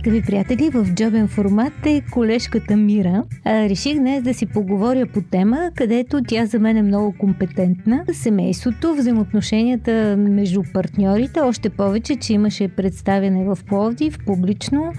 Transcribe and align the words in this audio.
Скъпи 0.00 0.22
приятели, 0.22 0.70
в 0.70 0.86
джобен 0.94 1.28
формат 1.28 1.86
е 1.86 2.02
колежката 2.12 2.76
Мира. 2.76 3.24
А, 3.44 3.68
реших 3.68 3.98
днес 3.98 4.22
да 4.22 4.34
си 4.34 4.46
поговоря 4.46 5.06
по 5.06 5.22
тема, 5.22 5.70
където 5.74 6.20
тя 6.28 6.46
за 6.46 6.58
мен 6.58 6.76
е 6.76 6.82
много 6.82 7.14
компетентна. 7.18 8.04
Семейството, 8.12 8.94
взаимоотношенията 8.94 10.16
между 10.18 10.62
партньорите, 10.72 11.40
още 11.40 11.70
повече, 11.70 12.16
че 12.16 12.32
имаше 12.32 12.68
представяне 12.68 13.44
в 13.44 13.58
Пловдив, 13.66 14.18
публично 14.26 14.92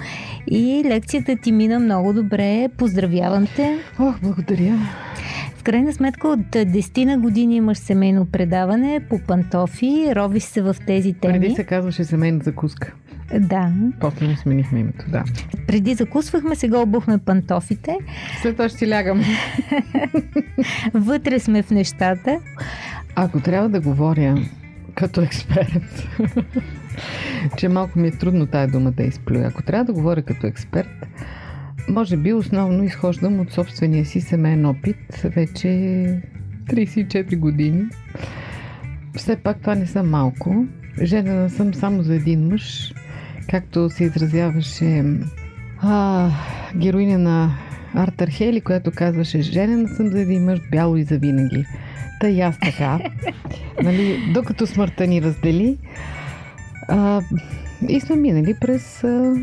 и 0.47 0.83
лекцията 0.85 1.35
ти 1.43 1.51
мина 1.51 1.79
много 1.79 2.13
добре. 2.13 2.69
Поздравявам 2.77 3.47
те! 3.55 3.79
Ох, 3.99 4.21
благодаря! 4.21 4.77
В 5.57 5.63
крайна 5.63 5.93
сметка 5.93 6.27
от 6.27 6.39
10 6.39 7.05
на 7.05 7.17
години 7.17 7.55
имаш 7.55 7.77
семейно 7.77 8.25
предаване 8.25 9.01
по 9.09 9.19
пантофи, 9.27 10.13
ровиш 10.15 10.43
се 10.43 10.61
в 10.61 10.75
тези 10.87 11.13
теми. 11.13 11.39
Преди 11.39 11.55
се 11.55 11.63
казваше 11.63 12.03
семейна 12.03 12.39
закуска. 12.43 12.93
Да. 13.39 13.71
После 13.99 14.27
му 14.27 14.35
сменихме 14.35 14.79
името, 14.79 15.05
да. 15.09 15.23
Преди 15.67 15.93
закусвахме, 15.93 16.55
сега 16.55 16.79
обухме 16.79 17.17
пантофите. 17.17 17.97
След 18.41 18.55
това 18.55 18.69
ще 18.69 18.77
си 18.77 18.89
лягам. 18.89 19.21
Вътре 20.93 21.39
сме 21.39 21.63
в 21.63 21.71
нещата. 21.71 22.39
Ако 23.15 23.39
трябва 23.39 23.69
да 23.69 23.81
говоря 23.81 24.35
като 24.95 25.21
експерт, 25.21 26.07
че 27.57 27.69
малко 27.69 27.99
ми 27.99 28.07
е 28.07 28.11
трудно 28.11 28.45
тая 28.45 28.67
дума 28.67 28.91
да 28.91 29.03
изплюя. 29.03 29.47
Ако 29.47 29.63
трябва 29.63 29.85
да 29.85 29.93
говоря 29.93 30.21
като 30.21 30.47
експерт, 30.47 31.07
може 31.89 32.17
би 32.17 32.33
основно 32.33 32.83
изхождам 32.83 33.39
от 33.39 33.51
собствения 33.51 34.05
си 34.05 34.21
семейен 34.21 34.65
опит 34.65 35.21
вече 35.23 35.67
34 36.69 37.37
години. 37.37 37.83
Все 39.15 39.35
пак 39.35 39.59
това 39.59 39.75
не 39.75 39.85
са 39.87 40.03
малко. 40.03 40.65
Женена 41.01 41.49
съм 41.49 41.73
само 41.73 42.03
за 42.03 42.15
един 42.15 42.47
мъж 42.47 42.93
както 43.49 43.89
се 43.89 44.03
изразяваше 44.03 45.03
а, 45.81 46.29
героиня 46.75 47.17
на 47.17 47.57
Артър 47.93 48.27
Хейли, 48.27 48.61
която 48.61 48.91
казваше 48.91 49.41
Женена 49.41 49.87
съм 49.87 50.07
за 50.07 50.19
един 50.19 50.45
мъж 50.45 50.59
бяло 50.71 50.97
и 50.97 51.03
завинаги. 51.03 51.65
Та 52.19 52.29
и 52.29 52.41
аз 52.41 52.59
така. 52.59 52.99
нали, 53.83 54.31
докато 54.33 54.67
смъртта 54.67 55.07
ни 55.07 55.21
раздели. 55.21 55.77
А, 56.87 57.21
и 57.89 57.99
сме 57.99 58.15
минали 58.15 58.55
през 58.61 59.03
а, 59.03 59.35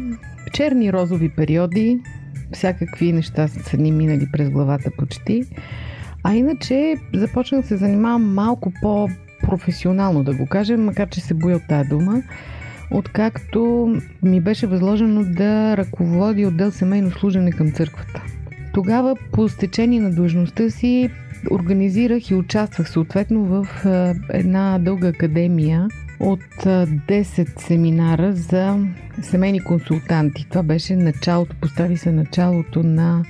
черни 0.52 0.92
розови 0.92 1.28
периоди. 1.28 2.00
Всякакви 2.52 3.12
неща 3.12 3.48
са 3.48 3.76
ни 3.76 3.92
минали 3.92 4.28
през 4.32 4.50
главата 4.50 4.90
почти. 4.98 5.44
А 6.24 6.34
иначе 6.34 6.96
започнах 7.14 7.60
да 7.60 7.66
се 7.66 7.76
занимавам 7.76 8.34
малко 8.34 8.72
по-професионално, 8.82 10.24
да 10.24 10.34
го 10.34 10.46
кажем, 10.46 10.84
макар 10.84 11.08
че 11.08 11.20
се 11.20 11.34
боя 11.34 11.56
от 11.56 11.62
тази 11.68 11.88
дума 11.88 12.22
откакто 12.90 13.92
ми 14.22 14.40
беше 14.40 14.66
възложено 14.66 15.24
да 15.24 15.76
ръководи 15.76 16.46
отдел 16.46 16.70
семейно 16.70 17.10
служене 17.10 17.52
към 17.52 17.72
църквата. 17.72 18.22
Тогава 18.74 19.16
по 19.32 19.48
стечение 19.48 20.00
на 20.00 20.10
длъжността 20.10 20.70
си 20.70 21.10
организирах 21.50 22.30
и 22.30 22.34
участвах 22.34 22.90
съответно 22.90 23.44
в 23.44 23.66
една 24.30 24.78
дълга 24.78 25.08
академия 25.08 25.88
от 26.20 26.40
10 26.64 27.60
семинара 27.60 28.32
за 28.32 28.86
семейни 29.22 29.60
консултанти. 29.64 30.46
Това 30.48 30.62
беше 30.62 30.96
началото, 30.96 31.56
постави 31.60 31.96
се 31.96 32.12
началото 32.12 32.82
на 32.82 33.24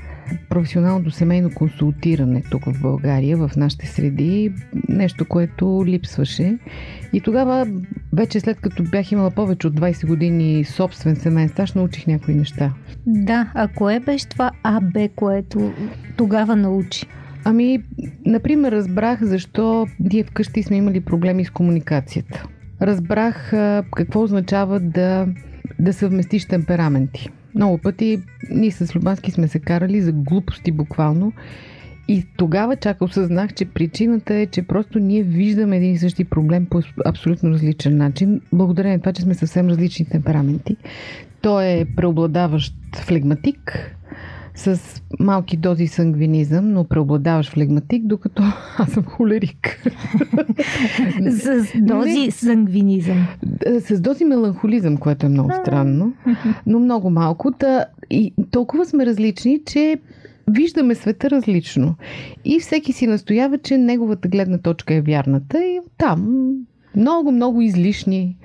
професионалното 0.49 1.11
семейно 1.11 1.51
консултиране 1.55 2.43
тук 2.51 2.65
в 2.65 2.81
България, 2.81 3.37
в 3.37 3.51
нашите 3.57 3.87
среди, 3.87 4.53
нещо, 4.89 5.25
което 5.25 5.83
липсваше. 5.87 6.59
И 7.13 7.21
тогава, 7.21 7.67
вече 8.13 8.41
след 8.41 8.61
като 8.61 8.83
бях 8.83 9.13
имала 9.13 9.31
повече 9.31 9.67
от 9.67 9.81
20 9.81 10.07
години 10.07 10.65
собствен 10.65 11.17
семейен 11.17 11.49
стаж, 11.49 11.73
научих 11.73 12.07
някои 12.07 12.35
неща. 12.35 12.73
Да, 13.07 13.53
а 13.55 13.69
кое 13.69 14.01
беше 14.01 14.29
това 14.29 14.51
АБ, 14.63 15.11
което 15.17 15.73
тогава 16.17 16.57
научи? 16.57 17.07
Ами, 17.45 17.83
например, 18.27 18.73
разбрах 18.73 19.25
защо 19.25 19.87
ние 20.01 20.25
вкъщи 20.25 20.63
сме 20.63 20.77
имали 20.77 21.01
проблеми 21.01 21.45
с 21.45 21.51
комуникацията. 21.51 22.45
Разбрах 22.83 23.51
какво 23.97 24.23
означава 24.23 24.81
да, 24.81 25.27
да 25.79 25.93
съвместиш 25.93 26.45
темпераменти. 26.45 27.31
Много 27.55 27.79
пъти 27.79 28.23
ние 28.51 28.71
с 28.71 28.97
Любански 28.97 29.31
сме 29.31 29.49
се 29.49 29.59
карали 29.59 30.01
за 30.01 30.13
глупости 30.13 30.73
буквално. 30.73 31.33
И 32.09 32.27
тогава 32.37 32.77
чак 32.77 33.03
осъзнах, 33.03 33.55
че 33.55 33.65
причината 33.65 34.35
е, 34.35 34.47
че 34.47 34.63
просто 34.63 34.99
ние 34.99 35.23
виждаме 35.23 35.77
един 35.77 35.93
и 35.93 35.99
същи 35.99 36.25
проблем 36.25 36.67
по 36.67 36.83
абсолютно 37.07 37.51
различен 37.51 37.97
начин, 37.97 38.41
благодарение 38.53 38.97
на 38.97 39.03
това, 39.03 39.13
че 39.13 39.23
сме 39.23 39.35
съвсем 39.35 39.69
различни 39.69 40.07
темпераменти. 40.07 40.77
Той 41.41 41.67
е 41.67 41.87
преобладаващ 41.97 42.75
флегматик, 42.97 43.97
с 44.59 45.03
малки 45.21 45.57
дози 45.57 45.87
сангвинизъм, 45.87 46.73
но 46.73 46.85
преобладаваш 46.85 47.51
флегматик, 47.51 48.07
докато 48.07 48.43
аз 48.79 48.91
съм 48.91 49.05
холерик. 49.05 49.83
с 51.31 51.73
дози 51.77 52.21
Не, 52.21 52.31
сангвинизъм. 52.31 53.27
С 53.81 54.01
дози 54.01 54.25
меланхолизъм, 54.25 54.97
което 54.97 55.27
е 55.27 55.29
много 55.29 55.53
странно, 55.63 56.13
но 56.67 56.79
много 56.81 57.11
малко. 57.11 57.53
Та, 57.53 57.85
и 58.11 58.33
толкова 58.51 58.87
сме 58.87 59.07
различни, 59.07 59.61
че 59.67 59.99
виждаме 60.51 60.95
света 60.95 61.31
различно. 61.31 61.95
И 62.45 62.61
всеки 62.61 62.93
си 62.93 63.07
настоява, 63.07 63.59
че 63.59 63.79
неговата 63.79 64.29
гледна 64.29 64.59
точка 64.59 64.95
е 64.95 65.01
вярната 65.01 65.65
и 65.65 65.81
там 65.99 66.51
много, 66.97 67.33
много 67.33 67.61
излишни 67.61 68.37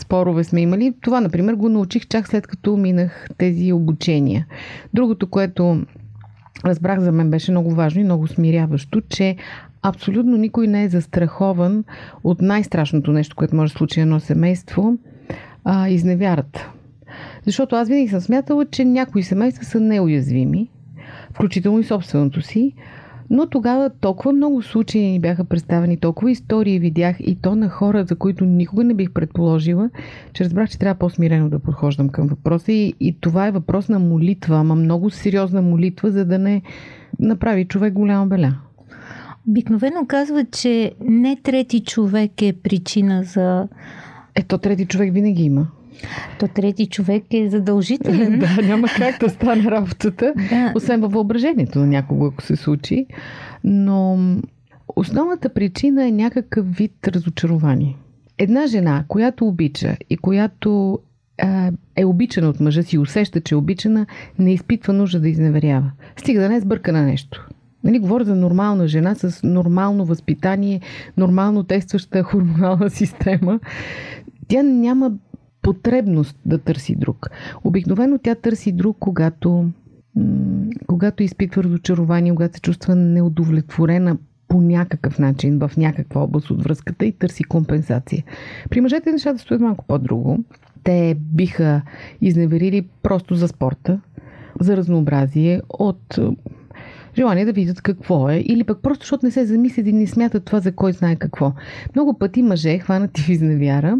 спорове 0.00 0.44
сме 0.44 0.60
имали. 0.60 0.94
Това, 1.00 1.20
например, 1.20 1.54
го 1.54 1.68
научих 1.68 2.08
чак 2.08 2.28
след 2.28 2.46
като 2.46 2.76
минах 2.76 3.28
тези 3.38 3.72
обучения. 3.72 4.46
Другото, 4.94 5.30
което 5.30 5.82
разбрах 6.64 7.00
за 7.00 7.12
мен 7.12 7.30
беше 7.30 7.50
много 7.50 7.74
важно 7.74 8.00
и 8.00 8.04
много 8.04 8.26
смиряващо, 8.26 9.00
че 9.00 9.36
абсолютно 9.82 10.36
никой 10.36 10.66
не 10.66 10.84
е 10.84 10.88
застрахован 10.88 11.84
от 12.24 12.40
най-страшното 12.40 13.12
нещо, 13.12 13.36
което 13.36 13.56
може 13.56 13.72
да 13.72 13.78
случи 13.78 14.00
едно 14.00 14.20
семейство 14.20 14.96
а, 15.64 15.88
изневярата. 15.88 16.70
Защото 17.46 17.76
аз 17.76 17.88
винаги 17.88 18.08
съм 18.08 18.20
смятала, 18.20 18.66
че 18.66 18.84
някои 18.84 19.22
семейства 19.22 19.64
са 19.64 19.80
неуязвими, 19.80 20.70
включително 21.32 21.78
и 21.78 21.84
собственото 21.84 22.42
си, 22.42 22.72
но 23.30 23.46
тогава 23.46 23.90
толкова 23.90 24.32
много 24.32 24.62
случаи 24.62 25.10
ни 25.10 25.20
бяха 25.20 25.44
представени, 25.44 25.96
толкова 25.96 26.30
истории 26.30 26.78
видях 26.78 27.16
и 27.20 27.38
то 27.42 27.54
на 27.54 27.68
хора, 27.68 28.04
за 28.04 28.16
които 28.16 28.44
никога 28.44 28.84
не 28.84 28.94
бих 28.94 29.12
предположила, 29.12 29.90
че 30.32 30.44
разбрах, 30.44 30.70
че 30.70 30.78
трябва 30.78 30.98
по-смирено 30.98 31.48
да 31.48 31.58
подхождам 31.58 32.08
към 32.08 32.26
въпроса. 32.26 32.72
И, 32.72 32.94
и 33.00 33.16
това 33.20 33.46
е 33.46 33.50
въпрос 33.50 33.88
на 33.88 33.98
молитва, 33.98 34.56
ама 34.56 34.74
много 34.74 35.10
сериозна 35.10 35.62
молитва, 35.62 36.10
за 36.10 36.24
да 36.24 36.38
не 36.38 36.62
направи 37.18 37.64
човек 37.64 37.92
голяма 37.92 38.26
беля. 38.26 38.54
Обикновено 39.48 40.06
казва, 40.08 40.44
че 40.44 40.92
не 41.04 41.36
трети 41.42 41.80
човек 41.80 42.42
е 42.42 42.52
причина 42.52 43.22
за. 43.22 43.68
Ето, 44.34 44.58
трети 44.58 44.86
човек 44.86 45.14
винаги 45.14 45.42
има. 45.42 45.66
То 46.38 46.48
трети 46.48 46.86
човек 46.86 47.24
е 47.30 47.48
задължителен. 47.48 48.38
да, 48.56 48.62
няма 48.62 48.88
как 48.88 49.20
да 49.20 49.28
стане 49.28 49.70
работата, 49.70 50.32
да. 50.50 50.72
освен 50.76 51.00
във 51.00 51.12
въображението 51.12 51.78
на 51.78 51.86
някого, 51.86 52.26
ако 52.26 52.42
се 52.42 52.56
случи. 52.56 53.06
Но 53.64 54.18
основната 54.96 55.48
причина 55.48 56.08
е 56.08 56.10
някакъв 56.10 56.76
вид 56.76 57.08
разочарование. 57.08 57.96
Една 58.38 58.66
жена, 58.66 59.04
която 59.08 59.46
обича 59.46 59.96
и 60.10 60.16
която 60.16 60.98
е 61.96 62.04
обичана 62.04 62.48
от 62.48 62.60
мъжа 62.60 62.82
си, 62.82 62.98
усеща, 62.98 63.40
че 63.40 63.54
е 63.54 63.58
обичана, 63.58 64.06
не 64.38 64.52
изпитва 64.52 64.92
нужда 64.92 65.20
да 65.20 65.28
изневерява. 65.28 65.90
Стига 66.16 66.40
да 66.40 66.48
не 66.48 66.56
е 66.56 66.60
сбърка 66.60 66.92
на 66.92 67.02
нещо. 67.02 67.48
Нали, 67.84 67.98
говоря 67.98 68.24
за 68.24 68.36
нормална 68.36 68.88
жена 68.88 69.14
с 69.14 69.40
нормално 69.42 70.04
възпитание, 70.04 70.80
нормално 71.16 71.62
действаща 71.62 72.22
хормонална 72.24 72.90
система. 72.90 73.60
Тя 74.48 74.62
няма 74.62 75.12
потребност 75.62 76.36
да 76.46 76.58
търси 76.58 76.94
друг. 76.94 77.30
Обикновено 77.64 78.18
тя 78.18 78.34
търси 78.34 78.72
друг, 78.72 78.96
когато, 79.00 79.70
когато 80.86 81.22
изпитва 81.22 81.64
разочарование, 81.64 82.34
когато 82.34 82.54
се 82.54 82.60
чувства 82.60 82.96
неудовлетворена 82.96 84.16
по 84.48 84.60
някакъв 84.60 85.18
начин 85.18 85.58
в 85.58 85.70
някаква 85.76 86.22
област 86.22 86.50
от 86.50 86.62
връзката 86.62 87.06
и 87.06 87.12
търси 87.12 87.44
компенсация. 87.44 88.24
При 88.70 88.80
мъжете 88.80 89.12
нещата 89.12 89.38
стоят 89.38 89.60
малко 89.60 89.84
по-друго. 89.84 90.38
Те 90.84 91.16
биха 91.20 91.82
изневерили 92.20 92.88
просто 93.02 93.34
за 93.34 93.48
спорта, 93.48 94.00
за 94.60 94.76
разнообразие 94.76 95.60
от 95.68 96.18
желание 97.16 97.44
да 97.44 97.52
видят 97.52 97.82
какво 97.82 98.30
е, 98.30 98.36
или 98.36 98.64
пък 98.64 98.78
просто 98.82 99.02
защото 99.02 99.26
не 99.26 99.32
се 99.32 99.46
замислят 99.46 99.86
и 99.86 99.92
не 99.92 100.06
смятат 100.06 100.44
това 100.44 100.60
за 100.60 100.72
кой 100.72 100.92
знае 100.92 101.16
какво. 101.16 101.52
Много 101.94 102.18
пъти 102.18 102.42
мъже, 102.42 102.78
хванати 102.78 103.22
в 103.22 103.28
изневяра, 103.28 103.98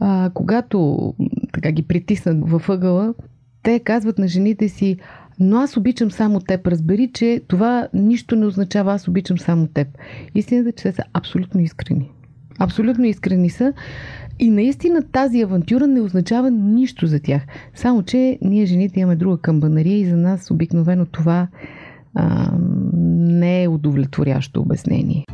а, 0.00 0.30
когато 0.34 1.14
така 1.52 1.72
ги 1.72 1.82
притиснат 1.82 2.50
във 2.50 2.68
ъгъла, 2.68 3.14
те 3.62 3.78
казват 3.78 4.18
на 4.18 4.28
жените 4.28 4.68
си, 4.68 4.96
но 5.40 5.56
аз 5.56 5.76
обичам 5.76 6.10
само 6.10 6.40
теб. 6.40 6.66
Разбери, 6.66 7.10
че 7.14 7.40
това 7.48 7.88
нищо 7.94 8.36
не 8.36 8.46
означава 8.46 8.92
аз 8.92 9.08
обичам 9.08 9.38
само 9.38 9.66
теб. 9.66 9.88
Истината 10.34 10.68
е, 10.68 10.72
че 10.72 10.82
те 10.82 10.92
са 10.92 11.02
абсолютно 11.12 11.60
искрени. 11.60 12.10
Абсолютно 12.58 13.04
искрени 13.04 13.50
са. 13.50 13.72
И 14.38 14.50
наистина 14.50 15.02
тази 15.02 15.42
авантюра 15.42 15.86
не 15.86 16.00
означава 16.00 16.50
нищо 16.50 17.06
за 17.06 17.20
тях. 17.20 17.42
Само, 17.74 18.02
че 18.02 18.38
ние 18.42 18.66
жените 18.66 19.00
имаме 19.00 19.16
друга 19.16 19.38
камбанария 19.38 19.98
и 19.98 20.06
за 20.06 20.16
нас 20.16 20.50
обикновено 20.50 21.06
това 21.06 21.48
а, 22.14 22.52
не 23.18 23.62
е 23.62 23.68
удовлетворящо 23.68 24.60
обяснение. 24.60 25.24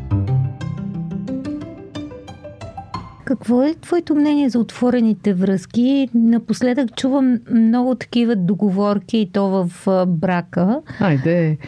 Какво 3.25 3.63
е 3.63 3.75
твоето 3.75 4.15
мнение 4.15 4.49
за 4.49 4.59
отворените 4.59 5.35
връзки? 5.35 6.09
Напоследък 6.15 6.97
чувам 6.97 7.39
много 7.51 7.95
такива 7.95 8.37
договорки 8.37 9.19
и 9.19 9.31
то 9.33 9.49
в 9.49 10.07
брака. 10.07 10.81
Айде. 11.01 11.59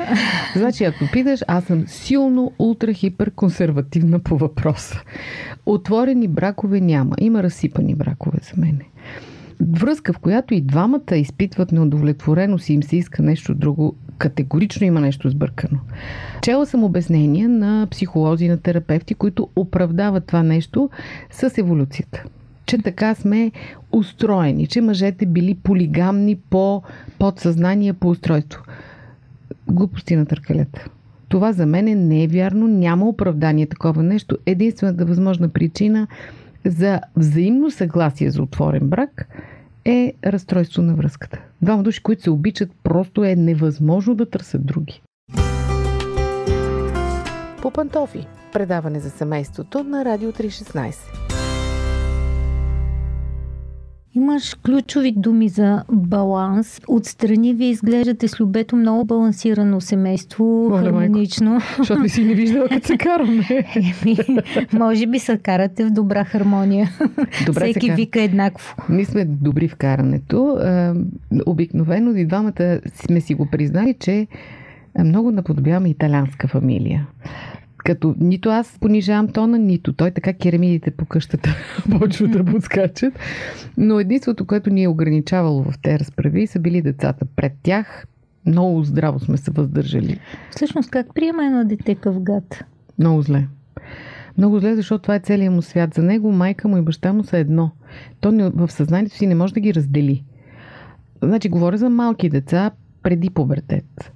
Значи, 0.57 0.85
ако 0.85 1.05
питаш, 1.13 1.41
аз 1.49 1.65
съм 1.65 1.85
силно 1.87 2.53
ултрахипер 2.59 3.31
консервативна 3.31 4.19
по 4.19 4.39
въпроса. 4.39 5.03
Отворени 5.67 6.29
бракове 6.29 6.81
няма. 6.81 7.17
Има 7.19 7.43
разсипани 7.43 7.95
бракове 7.95 8.39
за 8.43 8.61
мене 8.61 8.91
връзка, 9.61 10.13
в 10.13 10.19
която 10.19 10.55
и 10.55 10.61
двамата 10.61 11.17
изпитват 11.17 11.73
неудовлетвореност 11.73 12.69
и 12.69 12.73
им 12.73 12.83
се 12.83 12.97
иска 12.97 13.23
нещо 13.23 13.55
друго, 13.55 13.97
категорично 14.19 14.87
има 14.87 15.01
нещо 15.01 15.31
сбъркано. 15.31 15.79
Чела 16.43 16.67
съм 16.67 16.85
обяснения 16.85 17.49
на 17.49 17.87
психолози, 17.91 18.49
на 18.49 18.59
терапевти, 18.59 19.15
които 19.15 19.49
оправдават 19.57 20.27
това 20.27 20.43
нещо 20.43 20.91
с 21.31 21.59
еволюцията 21.59 22.25
че 22.67 22.79
така 22.79 23.15
сме 23.15 23.53
устроени, 23.93 24.67
че 24.67 24.81
мъжете 24.81 25.27
били 25.27 25.55
полигамни 25.55 26.37
по 26.37 26.83
подсъзнание, 27.19 27.93
по 27.93 28.09
устройство. 28.09 28.63
Глупости 29.69 30.17
на 30.17 30.27
търкалета. 30.27 30.89
Това 31.29 31.53
за 31.53 31.67
мен 31.67 32.09
не 32.09 32.23
е 32.23 32.27
вярно, 32.27 32.69
няма 32.69 33.09
оправдание 33.09 33.67
такова 33.67 34.03
нещо. 34.03 34.39
Единствената 34.47 35.05
възможна 35.05 35.49
причина 35.49 36.07
за 36.65 37.01
взаимно 37.17 37.71
съгласие 37.71 38.31
за 38.31 38.43
отворен 38.43 38.89
брак 38.89 39.29
е 39.87 40.13
разстройство 40.27 40.83
на 40.83 40.95
връзката. 40.95 41.41
Двама 41.63 41.83
души, 41.83 42.03
които 42.03 42.23
се 42.23 42.31
обичат, 42.31 42.71
просто 42.85 43.25
е 43.25 43.37
невъзможно 43.37 44.15
да 44.15 44.31
търсят 44.31 44.67
други. 44.67 45.03
По 47.63 47.71
пантофи. 47.71 48.27
Предаване 48.53 49.01
за 49.01 49.11
семейството 49.11 49.85
на 49.85 50.05
Радио 50.05 50.33
316. 50.33 51.36
Имаш 54.17 54.55
ключови 54.55 55.13
думи 55.17 55.49
за 55.49 55.85
баланс. 55.93 56.81
Отстрани 56.89 57.55
ви 57.55 57.65
изглеждате 57.65 58.29
с 58.29 58.41
любето 58.41 58.77
много 58.77 59.05
балансирано 59.05 59.81
семейство, 59.81 60.67
Оле, 60.67 60.85
хармонично. 60.85 61.51
Майко, 61.51 61.67
защото 61.79 62.01
не 62.01 62.09
си 62.09 62.25
не 62.25 62.35
виждала 62.35 62.69
като 62.71 62.87
се 62.87 62.97
караме. 62.97 63.45
Еми, 63.77 64.17
може 64.73 65.07
би 65.07 65.19
се 65.19 65.39
карате 65.39 65.85
в 65.85 65.91
добра 65.91 66.25
хармония. 66.25 66.91
Добре 67.47 67.71
Всеки 67.71 67.91
вика 67.91 68.23
еднакво. 68.23 68.77
Ние 68.89 69.05
сме 69.05 69.25
добри 69.25 69.69
в 69.69 69.77
карането. 69.77 70.59
Обикновено 71.47 72.17
и 72.17 72.27
двамата 72.27 72.81
сме 72.95 73.21
си 73.21 73.35
го 73.35 73.47
признали, 73.47 73.95
че 74.01 74.27
много 75.05 75.31
наподобяваме 75.31 75.89
италианска 75.89 76.49
фамилия. 76.49 77.07
Като 77.87 78.15
нито 78.21 78.49
аз 78.49 78.79
понижавам 78.81 79.29
тона, 79.29 79.59
нито 79.59 79.93
той, 79.93 80.11
така 80.11 80.33
керамидите 80.33 80.91
по 80.91 81.05
къщата 81.05 81.57
почват 81.99 82.31
да 82.31 82.45
подскачат. 82.45 83.15
Но 83.77 84.01
единството, 84.01 84.47
което 84.47 84.71
ни 84.71 84.83
е 84.83 84.89
ограничавало 84.89 85.63
в 85.63 85.75
тези 85.83 85.99
разправи, 85.99 86.47
са 86.47 86.59
били 86.59 86.83
децата. 86.83 87.25
Пред 87.37 87.53
тях 87.63 88.07
много 88.47 88.85
здраво 88.85 89.21
сме 89.21 89.37
се 89.37 89.51
въздържали. 89.51 90.21
Всъщност, 90.51 90.91
как 90.91 91.15
приема 91.15 91.47
едно 91.47 91.65
дете 91.65 91.95
къв 91.95 92.23
гад? 92.23 92.65
Много 92.99 93.23
зле. 93.23 93.47
Много 94.39 94.59
зле, 94.59 94.77
защото 94.77 95.03
това 95.03 95.15
е 95.15 95.21
целият 95.21 95.55
му 95.55 95.63
свят. 95.63 95.95
За 95.95 96.03
него 96.03 96.33
майка 96.33 96.69
му 96.69 96.77
и 96.77 96.83
баща 96.83 97.13
му 97.13 97.25
са 97.25 97.39
едно. 97.39 97.71
То 98.21 98.51
в 98.55 98.73
съзнанието 98.73 99.17
си 99.17 99.27
не 99.27 99.35
може 99.35 99.55
да 99.55 99.61
ги 99.61 99.75
раздели. 99.75 100.25
Значи, 101.23 101.49
говоря 101.49 101.79
за 101.79 101.91
малки 101.91 102.29
деца 102.29 102.71
преди 103.03 103.31
пубертет. 103.31 104.13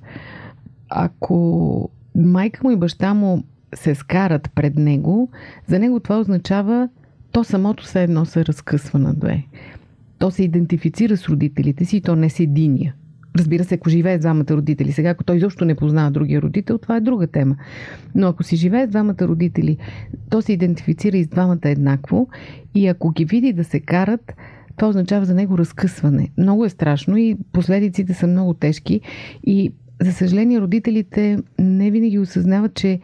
Ако 0.88 1.90
майка 2.14 2.60
му 2.64 2.70
и 2.70 2.76
баща 2.76 3.14
му 3.14 3.42
се 3.74 3.94
скарат 3.94 4.50
пред 4.54 4.76
него, 4.76 5.30
за 5.66 5.78
него 5.78 6.00
това 6.00 6.20
означава 6.20 6.88
то 7.32 7.44
самото 7.44 7.84
се 7.84 8.02
едно 8.02 8.24
се 8.24 8.44
разкъсва 8.44 8.98
на 8.98 9.14
две. 9.14 9.46
То 10.18 10.30
се 10.30 10.44
идентифицира 10.44 11.16
с 11.16 11.28
родителите 11.28 11.84
си 11.84 11.96
и 11.96 12.00
то 12.00 12.16
не 12.16 12.30
с 12.30 12.40
единия. 12.40 12.94
Разбира 13.38 13.64
се, 13.64 13.74
ако 13.74 13.90
живее 13.90 14.18
с 14.18 14.20
двамата 14.20 14.50
родители, 14.50 14.92
сега 14.92 15.10
ако 15.10 15.24
той 15.24 15.36
изобщо 15.36 15.64
не 15.64 15.74
познава 15.74 16.10
другия 16.10 16.42
родител, 16.42 16.78
това 16.78 16.96
е 16.96 17.00
друга 17.00 17.26
тема. 17.26 17.56
Но 18.14 18.28
ако 18.28 18.42
си 18.42 18.56
живее 18.56 18.86
с 18.86 18.90
двамата 18.90 19.20
родители, 19.20 19.76
то 20.30 20.42
се 20.42 20.52
идентифицира 20.52 21.16
и 21.16 21.24
с 21.24 21.28
двамата 21.28 21.58
еднакво 21.64 22.28
и 22.74 22.86
ако 22.86 23.10
ги 23.10 23.24
види 23.24 23.52
да 23.52 23.64
се 23.64 23.80
карат, 23.80 24.32
това 24.76 24.88
означава 24.88 25.24
за 25.24 25.34
него 25.34 25.58
разкъсване. 25.58 26.28
Много 26.38 26.64
е 26.64 26.68
страшно 26.68 27.16
и 27.16 27.36
последиците 27.52 28.14
са 28.14 28.26
много 28.26 28.54
тежки 28.54 29.00
и 29.44 29.72
за 30.00 30.12
съжаление 30.12 30.60
родителите 30.60 31.38
не 31.58 31.90
винаги 31.90 32.18
осъзнават, 32.18 32.74
че 32.74 33.00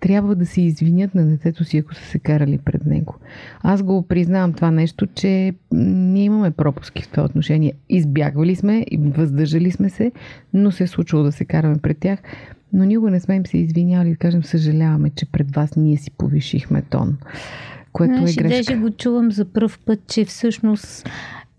трябва 0.00 0.34
да 0.34 0.46
се 0.46 0.60
извинят 0.60 1.14
на 1.14 1.26
детето 1.26 1.64
си, 1.64 1.78
ако 1.78 1.94
са 1.94 2.02
се 2.02 2.18
карали 2.18 2.58
пред 2.58 2.86
него. 2.86 3.14
Аз 3.62 3.82
го 3.82 4.02
признавам 4.02 4.52
това 4.52 4.70
нещо, 4.70 5.06
че 5.06 5.52
ние 5.72 6.24
имаме 6.24 6.50
пропуски 6.50 7.02
в 7.02 7.08
това 7.08 7.24
отношение. 7.24 7.72
Избягвали 7.88 8.56
сме, 8.56 8.84
въздържали 8.98 9.70
сме 9.70 9.90
се, 9.90 10.12
но 10.54 10.70
се 10.70 10.84
е 10.84 10.86
случило 10.86 11.22
да 11.22 11.32
се 11.32 11.44
караме 11.44 11.78
пред 11.82 11.98
тях. 11.98 12.18
Но 12.72 12.84
никога 12.84 13.10
не 13.10 13.20
сме 13.20 13.36
им 13.36 13.46
се 13.46 13.58
извинявали 13.58 14.10
да 14.10 14.16
кажем 14.16 14.44
съжаляваме, 14.44 15.10
че 15.10 15.26
пред 15.26 15.54
вас 15.54 15.76
ние 15.76 15.96
си 15.96 16.10
повишихме 16.10 16.82
тон. 16.82 17.18
Което 17.92 18.14
Знаеш, 18.14 18.36
е 18.36 18.42
грешка. 18.42 18.72
Даже 18.72 18.80
го 18.80 18.90
чувам 18.90 19.32
за 19.32 19.44
първ 19.44 19.78
път, 19.86 20.00
че 20.06 20.24
всъщност 20.24 21.08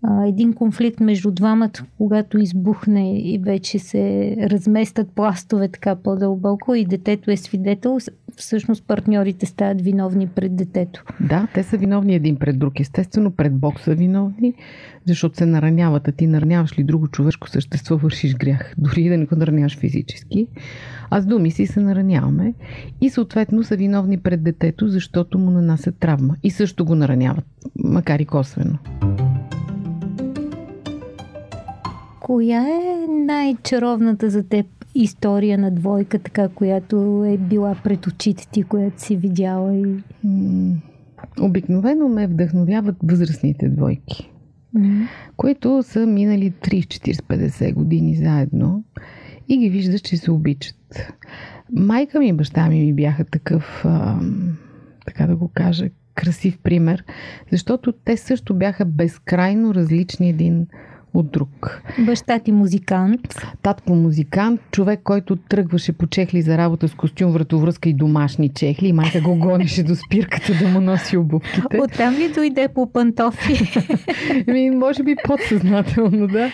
а, 0.02 0.26
един 0.26 0.52
конфликт 0.52 1.00
между 1.00 1.30
двамата, 1.30 1.86
когато 1.98 2.38
избухне 2.38 3.18
и 3.18 3.38
вече 3.38 3.78
се 3.78 4.36
разместят 4.40 5.08
пластове 5.14 5.68
така 5.68 5.96
по-дълбоко 5.96 6.74
и 6.74 6.84
детето 6.84 7.30
е 7.30 7.36
свидетел, 7.36 7.98
всъщност 8.36 8.86
партньорите 8.86 9.46
стават 9.46 9.80
виновни 9.80 10.26
пред 10.26 10.56
детето. 10.56 11.04
Да, 11.20 11.48
те 11.54 11.62
са 11.62 11.76
виновни 11.76 12.14
един 12.14 12.36
пред 12.36 12.58
друг. 12.58 12.80
Естествено, 12.80 13.30
пред 13.30 13.54
Бог 13.54 13.80
са 13.80 13.94
виновни, 13.94 14.54
защото 15.06 15.36
се 15.36 15.46
нараняват. 15.46 16.08
А 16.08 16.12
ти 16.12 16.26
нараняваш 16.26 16.78
ли 16.78 16.84
друго 16.84 17.08
човешко 17.08 17.48
същество, 17.48 17.96
вършиш 17.96 18.34
грях. 18.34 18.74
Дори 18.78 19.08
да 19.08 19.16
не 19.16 19.24
го 19.24 19.36
нараняваш 19.36 19.78
физически. 19.78 20.46
А 21.10 21.20
с 21.20 21.26
думи 21.26 21.50
си 21.50 21.66
се 21.66 21.80
нараняваме. 21.80 22.54
И 23.00 23.10
съответно 23.10 23.62
са 23.62 23.76
виновни 23.76 24.18
пред 24.18 24.42
детето, 24.42 24.88
защото 24.88 25.38
му 25.38 25.50
нанасят 25.50 25.98
травма. 25.98 26.36
И 26.42 26.50
също 26.50 26.84
го 26.84 26.94
нараняват, 26.94 27.44
макар 27.76 28.18
и 28.18 28.26
косвено. 28.26 28.78
Коя 32.30 32.68
е 32.68 33.06
най-чаровната 33.08 34.30
за 34.30 34.48
теб 34.48 34.66
история 34.94 35.58
на 35.58 35.70
двойка, 35.70 36.18
така, 36.18 36.48
която 36.48 37.24
е 37.28 37.36
била 37.36 37.76
пред 37.84 38.06
очите 38.06 38.48
ти, 38.48 38.62
която 38.62 39.02
си 39.02 39.16
видяла? 39.16 39.76
И... 39.76 39.96
Обикновено 41.40 42.08
ме 42.08 42.26
вдъхновяват 42.26 42.96
възрастните 43.02 43.68
двойки, 43.68 44.30
mm-hmm. 44.76 45.06
които 45.36 45.82
са 45.82 46.06
минали 46.06 46.52
30-40-50 46.52 47.74
години 47.74 48.16
заедно 48.16 48.84
и 49.48 49.58
ги 49.58 49.70
виждаш, 49.70 50.00
че 50.00 50.16
се 50.16 50.30
обичат. 50.30 51.12
Майка 51.72 52.18
ми 52.18 52.28
и 52.28 52.32
баща 52.32 52.68
ми 52.68 52.84
ми 52.84 52.92
бяха 52.92 53.24
такъв, 53.24 53.82
а, 53.84 54.20
така 55.06 55.26
да 55.26 55.36
го 55.36 55.50
кажа, 55.54 55.88
красив 56.14 56.58
пример, 56.62 57.04
защото 57.50 57.92
те 57.92 58.16
също 58.16 58.54
бяха 58.54 58.84
безкрайно 58.84 59.74
различни 59.74 60.28
един 60.28 60.66
от 61.14 61.30
друг. 61.30 61.82
Баща 61.98 62.38
ти 62.38 62.52
музикант. 62.52 63.20
Татко 63.62 63.94
музикант, 63.94 64.60
човек, 64.72 65.00
който 65.04 65.36
тръгваше 65.36 65.92
по 65.92 66.06
чехли 66.06 66.42
за 66.42 66.58
работа 66.58 66.88
с 66.88 66.94
костюм, 66.94 67.32
вратовръзка 67.32 67.88
и 67.88 67.94
домашни 67.94 68.48
чехли. 68.48 68.88
И 68.88 68.92
майка 68.92 69.20
го 69.20 69.34
гонеше 69.34 69.82
до 69.82 69.96
спирката 69.96 70.52
да 70.60 70.68
му 70.68 70.80
носи 70.80 71.16
обувките. 71.16 71.78
Оттам 71.80 72.14
ли 72.14 72.32
дойде 72.32 72.68
по 72.68 72.92
пантофи? 72.92 73.80
Ми, 74.46 74.70
може 74.70 75.02
би 75.02 75.16
подсъзнателно, 75.24 76.26
да. 76.26 76.52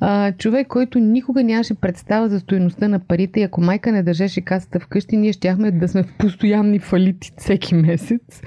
А, 0.00 0.32
човек, 0.32 0.66
който 0.66 0.98
никога 0.98 1.42
нямаше 1.42 1.74
представа 1.74 2.28
за 2.28 2.40
стоеността 2.40 2.88
на 2.88 2.98
парите 2.98 3.40
и 3.40 3.42
ако 3.42 3.60
майка 3.60 3.92
не 3.92 4.02
държеше 4.02 4.40
касата 4.40 4.80
вкъщи, 4.80 5.16
ние 5.16 5.32
щяхме 5.32 5.70
да 5.70 5.88
сме 5.88 6.02
в 6.02 6.12
постоянни 6.18 6.78
фалити 6.78 7.32
всеки 7.36 7.74
месец. 7.74 8.42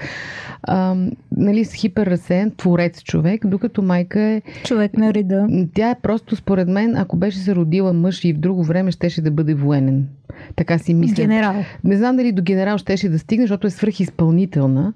а, 0.62 0.96
нали, 1.36 1.64
с 1.64 1.74
хиперразсеян 1.74 2.50
творец 2.56 3.02
човек, 3.02 3.46
докато 3.46 3.82
майка 3.82 4.20
е... 4.20 4.42
Човек 4.64 4.96
на 4.96 5.14
реда. 5.14 5.46
Тя 5.74 5.90
е 5.90 6.00
просто, 6.02 6.36
според 6.36 6.68
мен, 6.68 6.96
ако 6.96 7.16
беше 7.16 7.38
се 7.38 7.54
родила 7.54 7.92
мъж 7.92 8.24
и 8.24 8.32
в 8.32 8.38
друго 8.38 8.64
време, 8.64 8.90
щеше 8.90 9.22
да 9.22 9.30
бъде 9.30 9.54
военен. 9.54 10.08
Така 10.56 10.78
си 10.78 10.94
мисля. 10.94 11.14
Генерал. 11.14 11.64
Не 11.84 11.96
знам 11.96 12.16
дали 12.16 12.32
до 12.32 12.42
генерал 12.42 12.78
щеше 12.78 13.08
да 13.08 13.18
стигне, 13.18 13.44
защото 13.44 13.66
е 13.66 13.70
свръхизпълнителна, 13.70 14.92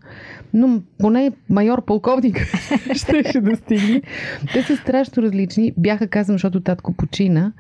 но 0.55 0.83
поне 0.99 1.33
майор 1.51 1.85
полковник 1.85 2.47
щеше 2.95 3.41
да 3.41 3.57
стигне. 3.57 4.03
Те 4.53 4.63
са 4.63 4.77
страшно 4.77 5.23
различни. 5.23 5.73
Бяха, 5.77 6.07
казвам, 6.07 6.35
защото 6.35 6.61
татко 6.61 6.93
почина, 6.93 7.53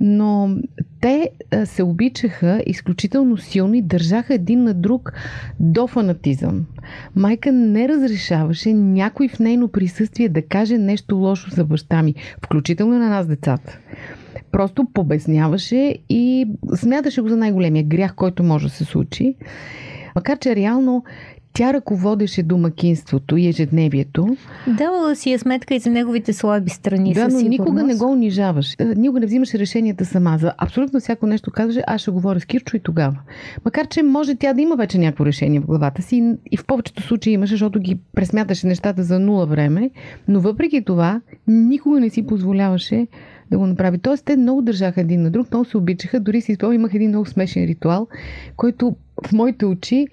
но 0.00 0.56
те 1.00 1.30
се 1.64 1.82
обичаха 1.82 2.62
изключително 2.66 3.36
силно 3.36 3.74
и 3.74 3.82
държаха 3.82 4.34
един 4.34 4.64
на 4.64 4.74
друг 4.74 5.12
до 5.60 5.86
фанатизъм. 5.86 6.66
Майка 7.16 7.52
не 7.52 7.88
разрешаваше 7.88 8.72
някой 8.72 9.28
в 9.28 9.38
нейно 9.38 9.68
присъствие 9.68 10.28
да 10.28 10.42
каже 10.42 10.78
нещо 10.78 11.16
лошо 11.16 11.50
за 11.50 11.64
баща 11.64 12.02
ми, 12.02 12.14
включително 12.44 12.98
на 12.98 13.08
нас 13.08 13.26
децата 13.26 13.78
просто 14.52 14.86
побесняваше 14.94 15.96
и 16.08 16.46
смяташе 16.74 17.20
го 17.20 17.28
за 17.28 17.36
най-големия 17.36 17.84
грях, 17.84 18.14
който 18.14 18.42
може 18.42 18.66
да 18.66 18.72
се 18.72 18.84
случи. 18.84 19.34
Макар, 20.14 20.38
че 20.38 20.56
реално 20.56 21.04
тя 21.52 21.72
ръководеше 21.72 22.42
домакинството 22.42 23.36
и 23.36 23.48
ежедневието. 23.48 24.36
Давала 24.66 25.16
си 25.16 25.32
е 25.32 25.38
сметка 25.38 25.74
и 25.74 25.78
за 25.78 25.90
неговите 25.90 26.32
слаби 26.32 26.70
страни. 26.70 27.14
Да, 27.14 27.28
но 27.28 27.40
никога 27.40 27.82
не 27.82 27.94
го 27.94 28.12
унижаваш. 28.12 28.74
Е, 28.78 28.84
никога 28.84 29.20
не 29.20 29.26
взимаш 29.26 29.54
решенията 29.54 30.04
сама. 30.04 30.38
За 30.38 30.52
абсолютно 30.58 31.00
всяко 31.00 31.26
нещо 31.26 31.50
казваше, 31.50 31.82
аз 31.86 32.00
ще 32.00 32.10
говоря 32.10 32.40
с 32.40 32.44
Кирчо 32.44 32.76
и 32.76 32.80
тогава. 32.80 33.18
Макар, 33.64 33.86
че 33.86 34.02
може 34.02 34.34
тя 34.34 34.52
да 34.52 34.60
има 34.60 34.76
вече 34.76 34.98
някакво 34.98 35.26
решение 35.26 35.60
в 35.60 35.66
главата 35.66 36.02
си 36.02 36.36
и 36.50 36.56
в 36.56 36.66
повечето 36.66 37.02
случаи 37.02 37.32
имаше, 37.32 37.52
защото 37.52 37.80
ги 37.80 37.98
пресмяташе 38.14 38.66
нещата 38.66 39.02
за 39.02 39.18
нула 39.18 39.46
време, 39.46 39.90
но 40.28 40.40
въпреки 40.40 40.84
това 40.84 41.20
никога 41.46 42.00
не 42.00 42.10
си 42.10 42.26
позволяваше 42.26 43.06
да 43.52 43.58
го 43.58 43.66
направи. 43.66 43.98
Тоест, 43.98 44.24
те 44.24 44.36
много 44.36 44.62
държаха 44.62 45.00
един 45.00 45.22
на 45.22 45.30
друг, 45.30 45.50
много 45.50 45.64
се 45.64 45.76
обичаха. 45.76 46.20
Дори 46.20 46.40
си 46.40 46.54
спомням, 46.54 46.74
имах 46.74 46.94
един 46.94 47.08
много 47.08 47.26
смешен 47.26 47.64
ритуал, 47.64 48.06
който 48.56 48.96
в 49.26 49.32
моите 49.32 49.66
очи 49.66 50.06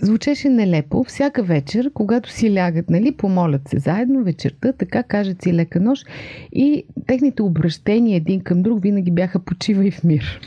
звучеше 0.00 0.48
нелепо. 0.48 1.04
Всяка 1.04 1.42
вечер, 1.42 1.90
когато 1.94 2.30
си 2.30 2.54
лягат, 2.54 2.90
нали, 2.90 3.12
помолят 3.12 3.68
се 3.68 3.78
заедно 3.78 4.24
вечерта, 4.24 4.72
така 4.72 5.02
кажат 5.02 5.42
си 5.42 5.54
лека 5.54 5.80
нощ 5.80 6.06
и 6.52 6.84
техните 7.06 7.42
обращения 7.42 8.16
един 8.16 8.40
към 8.40 8.62
друг 8.62 8.82
винаги 8.82 9.10
бяха 9.10 9.38
почива 9.38 9.86
и 9.86 9.90
в 9.90 10.04
мир. 10.04 10.40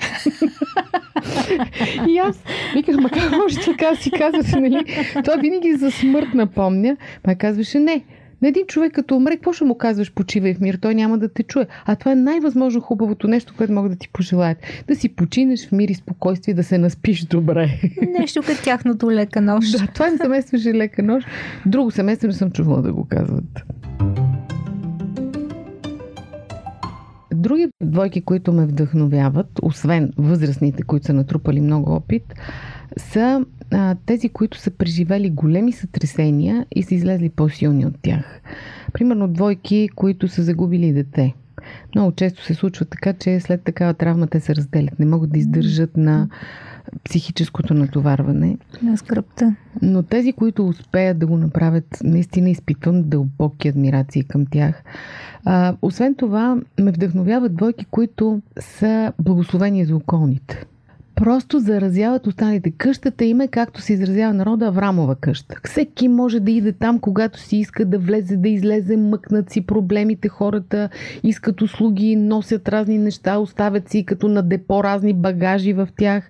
и 2.09 2.17
аз 2.17 2.43
виках, 2.75 2.95
ма 2.95 3.09
как 3.09 3.31
може 3.31 3.55
така 3.65 3.95
си 3.95 4.11
казвате, 4.11 4.59
нали? 4.59 4.83
Това 5.23 5.35
винаги 5.35 5.75
за 5.75 5.91
смърт 5.91 6.33
напомня. 6.33 6.97
Ма 7.27 7.35
казваше, 7.35 7.79
не, 7.79 8.03
на 8.41 8.47
един 8.47 8.65
човек 8.67 8.93
като 8.93 9.15
умре, 9.15 9.35
какво 9.35 9.53
ще 9.53 9.65
му 9.65 9.77
казваш 9.77 10.13
почивай 10.13 10.53
в 10.53 10.59
мир? 10.59 10.77
Той 10.81 10.95
няма 10.95 11.17
да 11.17 11.29
те 11.29 11.43
чуе. 11.43 11.67
А 11.85 11.95
това 11.95 12.11
е 12.11 12.15
най-възможно 12.15 12.81
хубавото 12.81 13.27
нещо, 13.27 13.53
което 13.57 13.73
могат 13.73 13.91
да 13.91 13.97
ти 13.97 14.09
пожелаят. 14.09 14.57
Да 14.87 14.95
си 14.95 15.09
починеш 15.09 15.67
в 15.67 15.71
мир 15.71 15.89
и 15.89 15.93
спокойствие, 15.93 16.53
да 16.53 16.63
се 16.63 16.77
наспиш 16.77 17.25
добре. 17.25 17.69
Нещо 18.19 18.41
като 18.45 18.63
тяхното 18.63 19.11
лека 19.11 19.41
нощ. 19.41 19.79
Да, 19.79 19.87
това 19.87 20.09
не 20.09 20.17
семействаше 20.17 20.73
лека 20.73 21.03
нощ. 21.03 21.27
Друго 21.65 21.91
семейство 21.91 22.27
не 22.27 22.33
съм 22.33 22.51
чувала 22.51 22.81
да 22.81 22.93
го 22.93 23.07
казват. 23.09 23.63
Други 27.33 27.67
двойки, 27.83 28.21
които 28.21 28.53
ме 28.53 28.65
вдъхновяват, 28.65 29.47
освен 29.61 30.11
възрастните, 30.17 30.83
които 30.83 31.05
са 31.05 31.13
натрупали 31.13 31.61
много 31.61 31.91
опит, 31.91 32.33
са 32.97 33.45
а, 33.71 33.95
тези, 34.05 34.29
които 34.29 34.57
са 34.57 34.71
преживели 34.71 35.29
големи 35.29 35.71
сътресения 35.71 36.65
и 36.75 36.83
са 36.83 36.95
излезли 36.95 37.29
по-силни 37.29 37.85
от 37.85 37.95
тях. 38.01 38.41
Примерно 38.93 39.27
двойки, 39.27 39.89
които 39.95 40.27
са 40.27 40.43
загубили 40.43 40.93
дете. 40.93 41.33
Много 41.95 42.11
често 42.11 42.43
се 42.43 42.53
случва 42.53 42.85
така, 42.85 43.13
че 43.13 43.39
след 43.39 43.63
такава 43.63 43.93
травма 43.93 44.27
те 44.27 44.39
се 44.39 44.55
разделят. 44.55 44.99
Не 44.99 45.05
могат 45.05 45.31
да 45.31 45.39
издържат 45.39 45.97
на 45.97 46.29
психическото 47.03 47.73
натоварване. 47.73 48.57
На 48.83 48.97
скръпта. 48.97 49.55
Но 49.81 50.03
тези, 50.03 50.33
които 50.33 50.67
успеят 50.67 51.19
да 51.19 51.27
го 51.27 51.37
направят, 51.37 51.97
наистина 52.03 52.49
изпитвам 52.49 53.03
дълбоки 53.09 53.67
адмирации 53.67 54.23
към 54.23 54.45
тях. 54.45 54.83
А, 55.45 55.75
освен 55.81 56.15
това, 56.15 56.57
ме 56.79 56.91
вдъхновяват 56.91 57.55
двойки, 57.55 57.85
които 57.85 58.41
са 58.59 59.13
благословени 59.19 59.85
за 59.85 59.95
околните 59.95 60.65
просто 61.17 61.59
заразяват 61.59 62.27
останалите. 62.27 62.71
Къщата 62.71 63.25
им 63.25 63.41
е, 63.41 63.47
както 63.47 63.81
се 63.81 63.93
изразява 63.93 64.33
народа, 64.33 64.65
Аврамова 64.65 65.15
къща. 65.15 65.55
Всеки 65.63 66.07
може 66.07 66.39
да 66.39 66.51
иде 66.51 66.71
там, 66.71 66.99
когато 66.99 67.39
си 67.39 67.57
иска 67.57 67.85
да 67.85 67.99
влезе, 67.99 68.37
да 68.37 68.49
излезе, 68.49 68.97
мъкнат 68.97 69.49
си 69.49 69.61
проблемите, 69.61 70.27
хората 70.27 70.89
искат 71.23 71.61
услуги, 71.61 72.15
носят 72.15 72.69
разни 72.69 72.97
неща, 72.97 73.37
оставят 73.37 73.89
си 73.89 74.05
като 74.05 74.27
на 74.27 74.43
депо 74.43 74.83
разни 74.83 75.13
багажи 75.13 75.73
в 75.73 75.87
тях. 75.97 76.29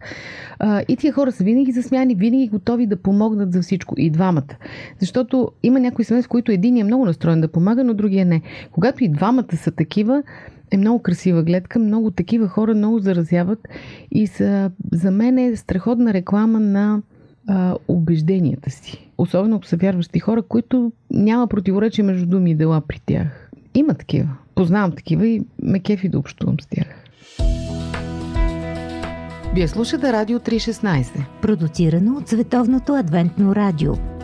И 0.87 0.97
тия 0.97 1.13
хора 1.13 1.31
са 1.31 1.43
винаги 1.43 1.71
засмяни, 1.71 2.15
винаги 2.15 2.47
готови 2.47 2.87
да 2.87 2.95
помогнат 2.95 3.53
за 3.53 3.61
всичко. 3.61 3.95
И 3.97 4.09
двамата. 4.09 4.55
Защото 4.99 5.51
има 5.63 5.79
някои 5.79 6.05
семейства, 6.05 6.29
които 6.29 6.51
един 6.51 6.77
е 6.77 6.83
много 6.83 7.05
настроен 7.05 7.41
да 7.41 7.47
помага, 7.47 7.83
но 7.83 7.93
другия 7.93 8.25
не. 8.25 8.41
Когато 8.71 9.03
и 9.03 9.09
двамата 9.09 9.55
са 9.55 9.71
такива, 9.71 10.23
е 10.71 10.77
много 10.77 11.01
красива 11.01 11.43
гледка. 11.43 11.79
Много 11.79 12.11
такива 12.11 12.47
хора 12.47 12.75
много 12.75 12.99
заразяват 12.99 13.67
и 14.11 14.27
са, 14.27 14.71
за 14.91 15.11
мен 15.11 15.37
е 15.37 15.55
страхотна 15.55 16.13
реклама 16.13 16.59
на 16.59 17.01
а, 17.47 17.75
убежденията 17.87 18.69
си. 18.69 19.09
Особено 19.17 19.55
ако 19.55 19.65
са 19.65 19.77
вярващи 19.77 20.19
хора, 20.19 20.41
които 20.41 20.91
няма 21.11 21.47
противоречие 21.47 22.03
между 22.03 22.25
думи 22.25 22.51
и 22.51 22.55
дела 22.55 22.81
при 22.87 22.99
тях. 23.05 23.51
Има 23.75 23.93
такива. 23.93 24.29
Познавам 24.55 24.91
такива 24.91 25.27
и 25.27 25.41
ме 25.61 25.79
кефи 25.79 26.09
да 26.09 26.19
общувам 26.19 26.55
с 26.59 26.65
тях. 26.65 26.87
Вие 29.55 29.67
слушате 29.67 30.13
Радио 30.13 30.39
316. 30.39 31.25
Продуцирано 31.41 32.17
от 32.17 32.27
Световното 32.27 32.93
адвентно 32.93 33.55
радио. 33.55 34.16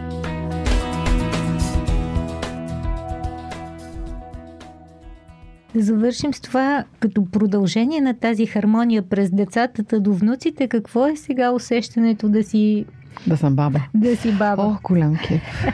Да 5.76 5.82
завършим 5.82 6.34
с 6.34 6.42
това, 6.42 6.84
като 7.00 7.26
продължение 7.26 8.02
на 8.02 8.14
тази 8.14 8.46
хармония 8.46 9.02
през 9.02 9.32
децата 9.32 10.00
до 10.00 10.14
внуците, 10.14 10.68
какво 10.68 11.08
е 11.08 11.16
сега 11.16 11.52
усещането 11.52 12.30
да 12.30 12.44
си 12.44 12.86
да 13.28 13.38
съм 13.38 13.56
баба. 13.56 13.82
Да 13.94 14.16
си 14.16 14.32
баба. 14.32 14.64
Ох, 14.64 14.82
голям 14.82 15.16
кеф. 15.16 15.66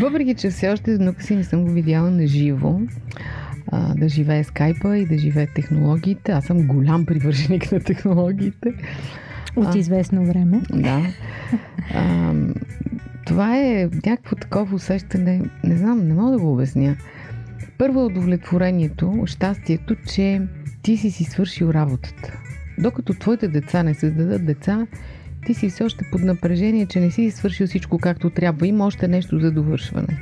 Въпреки, 0.00 0.34
че 0.34 0.50
все 0.50 0.70
още 0.70 0.96
внука 0.96 1.22
си 1.22 1.36
не 1.36 1.44
съм 1.44 1.64
го 1.64 1.70
видяла 1.70 2.10
на 2.10 2.26
живо, 2.26 2.80
да 3.96 4.08
живее 4.08 4.44
скайпа 4.44 4.98
и 4.98 5.06
да 5.06 5.18
живее 5.18 5.46
технологиите. 5.46 6.32
Аз 6.32 6.44
съм 6.44 6.66
голям 6.66 7.06
привърженик 7.06 7.72
на 7.72 7.80
технологиите. 7.80 8.72
От 9.56 9.74
а, 9.74 9.78
известно 9.78 10.26
време. 10.26 10.60
Да. 10.72 11.02
А, 11.94 12.34
това 13.26 13.56
е 13.56 13.88
някакво 14.06 14.36
такова 14.36 14.74
усещане, 14.74 15.42
не 15.64 15.76
знам, 15.76 16.08
не 16.08 16.14
мога 16.14 16.30
да 16.30 16.38
го 16.38 16.52
обясня. 16.52 16.96
Първо 17.80 18.06
удовлетворението, 18.06 19.22
щастието, 19.26 19.96
че 20.14 20.42
ти 20.82 20.96
си 20.96 21.10
си 21.10 21.24
свършил 21.24 21.66
работата. 21.66 22.40
Докато 22.78 23.14
твоите 23.14 23.48
деца 23.48 23.82
не 23.82 23.94
създадат 23.94 24.46
деца, 24.46 24.86
ти 25.46 25.54
си 25.54 25.70
все 25.70 25.84
още 25.84 26.04
под 26.12 26.20
напрежение, 26.20 26.86
че 26.86 27.00
не 27.00 27.10
си 27.10 27.30
свършил 27.30 27.66
всичко 27.66 27.98
както 27.98 28.30
трябва. 28.30 28.66
Има 28.66 28.86
още 28.86 29.08
нещо 29.08 29.38
за 29.38 29.50
довършване. 29.50 30.20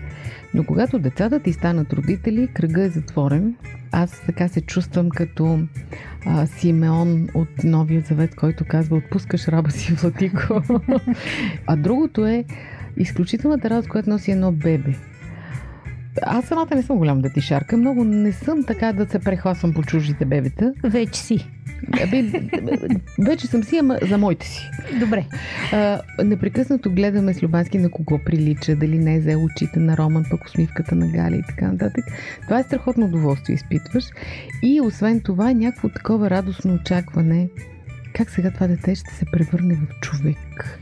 Но 0.54 0.64
когато 0.64 0.98
децата 0.98 1.40
ти 1.40 1.52
станат 1.52 1.92
родители, 1.92 2.48
кръга 2.54 2.82
е 2.82 2.88
затворен. 2.88 3.54
Аз 3.92 4.20
така 4.26 4.48
се 4.48 4.60
чувствам 4.60 5.10
като 5.10 5.58
а, 6.26 6.46
Симеон 6.46 7.28
от 7.34 7.64
Новия 7.64 8.00
завет, 8.00 8.34
който 8.34 8.64
казва 8.68 8.96
отпускаш 8.96 9.48
раба 9.48 9.70
си 9.70 9.92
Владико. 9.92 10.62
а 11.66 11.76
другото 11.76 12.26
е 12.26 12.44
изключителната 12.96 13.70
радост, 13.70 13.88
която 13.88 14.10
носи 14.10 14.30
едно 14.30 14.52
бебе. 14.52 14.94
Аз 16.22 16.44
самата 16.44 16.74
не 16.74 16.82
съм 16.82 16.96
голям 16.96 17.20
детишарка. 17.20 17.76
Много 17.76 18.04
не 18.04 18.32
съм 18.32 18.64
така 18.64 18.92
да 18.92 19.06
се 19.06 19.18
прехласвам 19.18 19.74
по 19.74 19.82
чуждите 19.82 20.24
бебета. 20.24 20.72
Вече 20.84 21.20
си. 21.20 21.50
Аби, 22.02 22.50
вече 23.18 23.46
съм 23.46 23.64
си, 23.64 23.78
ама 23.78 23.98
за 24.08 24.18
моите 24.18 24.46
си. 24.46 24.70
Добре. 25.00 25.24
А, 25.72 26.00
непрекъснато 26.24 26.90
гледаме 26.90 27.34
с 27.34 27.42
Любански 27.42 27.78
на 27.78 27.90
кого 27.90 28.18
прилича, 28.24 28.76
дали 28.76 28.98
не 28.98 29.14
е 29.14 29.20
взел 29.20 29.44
очите 29.44 29.78
на 29.78 29.96
Роман, 29.96 30.24
пък 30.30 30.44
усмивката 30.44 30.94
на 30.94 31.08
Галя 31.08 31.36
и 31.36 31.42
така 31.42 31.72
нататък. 31.72 32.04
Това 32.42 32.58
е 32.58 32.62
страхотно 32.62 33.06
удоволствие, 33.06 33.54
изпитваш. 33.54 34.04
И 34.62 34.80
освен 34.80 35.20
това, 35.20 35.52
някакво 35.52 35.88
такова 35.88 36.30
радостно 36.30 36.74
очакване, 36.74 37.48
как 38.14 38.30
сега 38.30 38.50
това 38.50 38.66
дете 38.66 38.94
ще 38.94 39.14
се 39.14 39.24
превърне 39.32 39.74
в 39.74 40.00
човек 40.00 40.78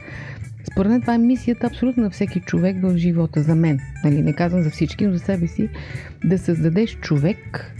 според 0.76 0.90
мен 0.90 1.00
това 1.00 1.14
е 1.14 1.18
мисията 1.18 1.66
абсолютно 1.66 2.02
на 2.02 2.11
всеки 2.11 2.40
човек 2.40 2.76
в 2.83 2.97
живота. 2.97 3.42
За 3.42 3.54
мен. 3.54 3.78
Нали, 4.04 4.23
не 4.23 4.33
казвам 4.33 4.62
за 4.62 4.71
всички, 4.71 5.06
но 5.06 5.12
за 5.12 5.18
себе 5.18 5.47
си. 5.47 5.68
Да 6.25 6.38
създадеш 6.38 6.99
човек. 7.00 7.73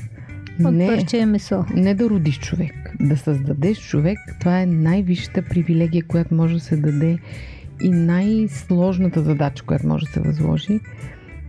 От 0.65 0.75
не, 0.75 0.87
парче 0.87 1.27
месо. 1.27 1.65
Не 1.75 1.95
да 1.95 2.11
родиш 2.11 2.39
човек. 2.39 2.75
Да 3.01 3.17
създадеш 3.17 3.79
човек, 3.79 4.19
това 4.41 4.61
е 4.61 4.67
най-висшата 4.67 5.43
привилегия, 5.43 6.05
която 6.09 6.35
може 6.35 6.55
да 6.55 6.61
се 6.61 6.77
даде 6.77 7.19
и 7.83 7.91
най-сложната 7.91 9.23
задача, 9.23 9.65
която 9.65 9.87
може 9.87 10.07
да 10.07 10.13
се 10.13 10.21
възложи 10.21 10.81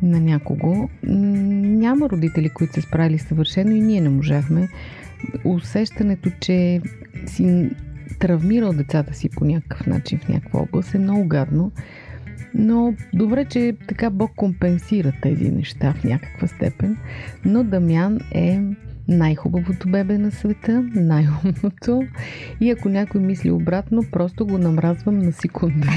на 0.01 0.19
някого. 0.19 0.89
Няма 1.03 2.09
родители, 2.09 2.49
които 2.49 2.73
се 2.73 2.81
справили 2.81 3.17
съвършено 3.17 3.71
и 3.71 3.81
ние 3.81 4.01
не 4.01 4.09
можахме. 4.09 4.69
Усещането, 5.43 6.31
че 6.39 6.81
си 7.25 7.69
травмирал 8.19 8.73
децата 8.73 9.13
си 9.13 9.29
по 9.29 9.45
някакъв 9.45 9.87
начин 9.87 10.19
в 10.19 10.29
някаква 10.29 10.59
област 10.59 10.95
е 10.95 10.99
много 10.99 11.27
гадно. 11.27 11.71
Но 12.53 12.93
добре, 13.13 13.45
че 13.45 13.73
така 13.87 14.09
Бог 14.09 14.31
компенсира 14.35 15.13
тези 15.21 15.51
неща 15.51 15.93
в 15.93 16.03
някаква 16.03 16.47
степен. 16.47 16.97
Но 17.45 17.63
Дамян 17.63 18.19
е 18.31 18.61
най-хубавото 19.07 19.89
бебе 19.89 20.17
на 20.17 20.31
света, 20.31 20.85
най-умното. 20.95 22.03
И 22.61 22.71
ако 22.71 22.89
някой 22.89 23.21
мисли 23.21 23.51
обратно, 23.51 24.03
просто 24.11 24.45
го 24.45 24.57
намразвам 24.57 25.19
на 25.19 25.31
секунда. 25.31 25.87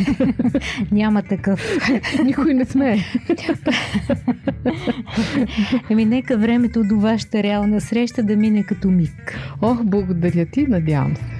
Няма 0.92 1.22
такъв. 1.22 1.78
Никой 2.24 2.54
не 2.54 2.64
сме. 2.64 2.98
Еми, 5.90 6.04
нека 6.04 6.38
времето 6.38 6.84
до 6.84 6.96
вашата 7.00 7.42
реална 7.42 7.80
среща 7.80 8.22
да 8.22 8.36
мине 8.36 8.62
като 8.62 8.90
миг. 8.90 9.38
Ох, 9.62 9.84
благодаря 9.84 10.46
ти, 10.46 10.66
надявам 10.66 11.16
се. 11.16 11.39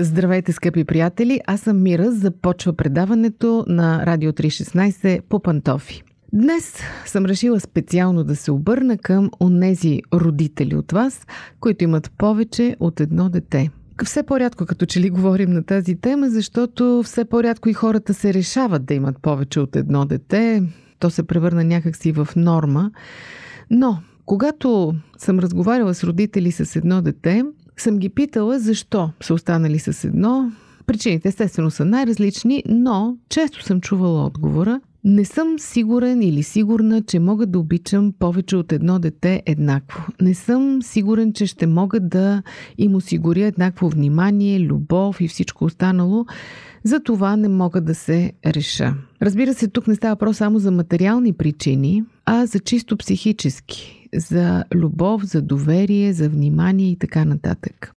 Здравейте, 0.00 0.52
скъпи 0.52 0.84
приятели! 0.84 1.40
Аз 1.46 1.60
съм 1.60 1.82
Мира. 1.82 2.12
Започва 2.12 2.72
предаването 2.72 3.64
на 3.68 4.06
Радио 4.06 4.32
316 4.32 5.20
по 5.20 5.40
пантофи. 5.40 6.02
Днес 6.32 6.80
съм 7.06 7.26
решила 7.26 7.60
специално 7.60 8.24
да 8.24 8.36
се 8.36 8.52
обърна 8.52 8.98
към 8.98 9.30
онези 9.40 10.00
родители 10.14 10.76
от 10.76 10.92
вас, 10.92 11.26
които 11.60 11.84
имат 11.84 12.10
повече 12.18 12.76
от 12.80 13.00
едно 13.00 13.28
дете. 13.28 13.70
Все 14.04 14.22
по-рядко 14.22 14.66
като 14.66 14.86
че 14.86 15.00
ли 15.00 15.10
говорим 15.10 15.50
на 15.50 15.62
тази 15.62 15.94
тема, 15.94 16.30
защото 16.30 17.02
все 17.04 17.24
по-рядко 17.24 17.68
и 17.68 17.72
хората 17.72 18.14
се 18.14 18.34
решават 18.34 18.84
да 18.84 18.94
имат 18.94 19.22
повече 19.22 19.60
от 19.60 19.76
едно 19.76 20.04
дете. 20.04 20.62
То 20.98 21.10
се 21.10 21.22
превърна 21.22 21.64
някакси 21.64 22.12
в 22.12 22.28
норма. 22.36 22.90
Но, 23.70 23.98
когато 24.26 24.94
съм 25.18 25.38
разговаряла 25.38 25.94
с 25.94 26.04
родители 26.04 26.52
с 26.52 26.76
едно 26.76 27.02
дете, 27.02 27.44
съм 27.82 27.98
ги 27.98 28.08
питала 28.08 28.58
защо 28.58 29.10
са 29.20 29.34
останали 29.34 29.78
с 29.78 30.04
едно. 30.04 30.52
Причините 30.86 31.28
естествено 31.28 31.70
са 31.70 31.84
най-различни, 31.84 32.62
но 32.68 33.16
често 33.28 33.62
съм 33.62 33.80
чувала 33.80 34.26
отговора. 34.26 34.80
Не 35.04 35.24
съм 35.24 35.58
сигурен 35.58 36.22
или 36.22 36.42
сигурна, 36.42 37.02
че 37.02 37.18
мога 37.18 37.46
да 37.46 37.58
обичам 37.58 38.12
повече 38.18 38.56
от 38.56 38.72
едно 38.72 38.98
дете 38.98 39.42
еднакво. 39.46 40.06
Не 40.20 40.34
съм 40.34 40.82
сигурен, 40.82 41.32
че 41.32 41.46
ще 41.46 41.66
мога 41.66 42.00
да 42.00 42.42
им 42.78 42.94
осигуря 42.94 43.44
еднакво 43.44 43.88
внимание, 43.88 44.60
любов 44.60 45.20
и 45.20 45.28
всичко 45.28 45.64
останало. 45.64 46.26
За 46.84 47.00
това 47.00 47.36
не 47.36 47.48
мога 47.48 47.80
да 47.80 47.94
се 47.94 48.32
реша. 48.46 48.94
Разбира 49.22 49.54
се, 49.54 49.68
тук 49.68 49.86
не 49.86 49.94
става 49.94 50.14
въпрос 50.14 50.36
само 50.36 50.58
за 50.58 50.70
материални 50.70 51.32
причини, 51.32 52.04
а 52.24 52.46
за 52.46 52.58
чисто 52.58 52.96
психически 52.96 53.97
за 54.14 54.64
любов, 54.74 55.24
за 55.24 55.42
доверие, 55.42 56.12
за 56.12 56.28
внимание 56.28 56.90
и 56.90 56.96
така 56.98 57.24
нататък. 57.24 57.92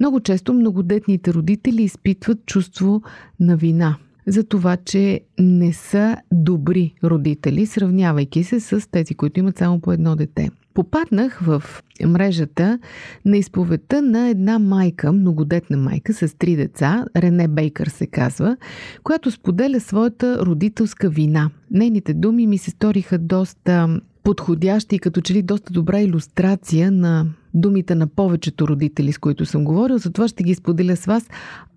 Много 0.00 0.20
често 0.20 0.54
многодетните 0.54 1.34
родители 1.34 1.82
изпитват 1.82 2.46
чувство 2.46 3.02
на 3.40 3.56
вина 3.56 3.96
за 4.26 4.44
това, 4.44 4.76
че 4.76 5.20
не 5.38 5.72
са 5.72 6.16
добри 6.32 6.94
родители, 7.04 7.66
сравнявайки 7.66 8.44
се 8.44 8.60
с 8.60 8.90
тези, 8.90 9.14
които 9.14 9.40
имат 9.40 9.58
само 9.58 9.80
по 9.80 9.92
едно 9.92 10.16
дете. 10.16 10.50
Попаднах 10.74 11.40
в 11.42 11.62
мрежата 12.06 12.78
на 13.24 13.36
изповедта 13.36 14.02
на 14.02 14.28
една 14.28 14.58
майка, 14.58 15.12
многодетна 15.12 15.76
майка 15.76 16.12
с 16.14 16.38
три 16.38 16.56
деца, 16.56 17.04
Рене 17.16 17.48
Бейкър 17.48 17.86
се 17.86 18.06
казва, 18.06 18.56
която 19.02 19.30
споделя 19.30 19.80
своята 19.80 20.46
родителска 20.46 21.08
вина. 21.08 21.50
Нейните 21.70 22.14
думи 22.14 22.46
ми 22.46 22.58
се 22.58 22.70
сториха 22.70 23.18
доста 23.18 24.00
подходящи 24.22 24.96
и 24.96 24.98
като 24.98 25.20
че 25.20 25.34
ли 25.34 25.42
доста 25.42 25.72
добра 25.72 26.00
иллюстрация 26.00 26.90
на 26.90 27.26
думите 27.54 27.94
на 27.94 28.06
повечето 28.06 28.68
родители, 28.68 29.12
с 29.12 29.18
които 29.18 29.46
съм 29.46 29.64
говорил. 29.64 29.98
Затова 29.98 30.28
ще 30.28 30.42
ги 30.42 30.54
споделя 30.54 30.96
с 30.96 31.06
вас, 31.06 31.28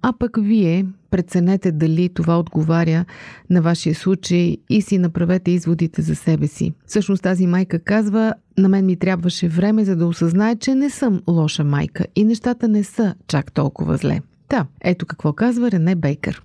а 0.02 0.14
пък 0.20 0.38
вие 0.42 0.86
преценете 1.12 1.72
дали 1.72 2.10
това 2.10 2.40
отговаря 2.40 3.06
на 3.50 3.62
вашия 3.62 3.96
случай 3.96 4.58
и 4.70 4.82
си 4.82 4.98
направете 4.98 5.52
изводите 5.52 6.02
за 6.02 6.16
себе 6.16 6.48
си. 6.48 6.74
Всъщност 6.86 7.24
тази 7.24 7.48
майка 7.48 7.80
казва, 7.80 8.34
на 8.58 8.70
мен 8.70 8.86
ми 8.86 8.96
трябваше 8.96 9.48
време, 9.48 9.86
за 9.86 9.96
да 9.96 10.06
осъзнае, 10.08 10.56
че 10.56 10.76
не 10.76 10.90
съм 10.90 11.22
лоша 11.28 11.64
майка 11.64 12.06
и 12.16 12.24
нещата 12.24 12.68
не 12.68 12.84
са 12.84 13.16
чак 13.28 13.52
толкова 13.52 13.98
зле. 13.98 14.22
Та, 14.48 14.66
ето 14.82 15.06
какво 15.06 15.34
казва 15.34 15.72
Рене 15.72 15.96
Бейкър. 15.96 16.42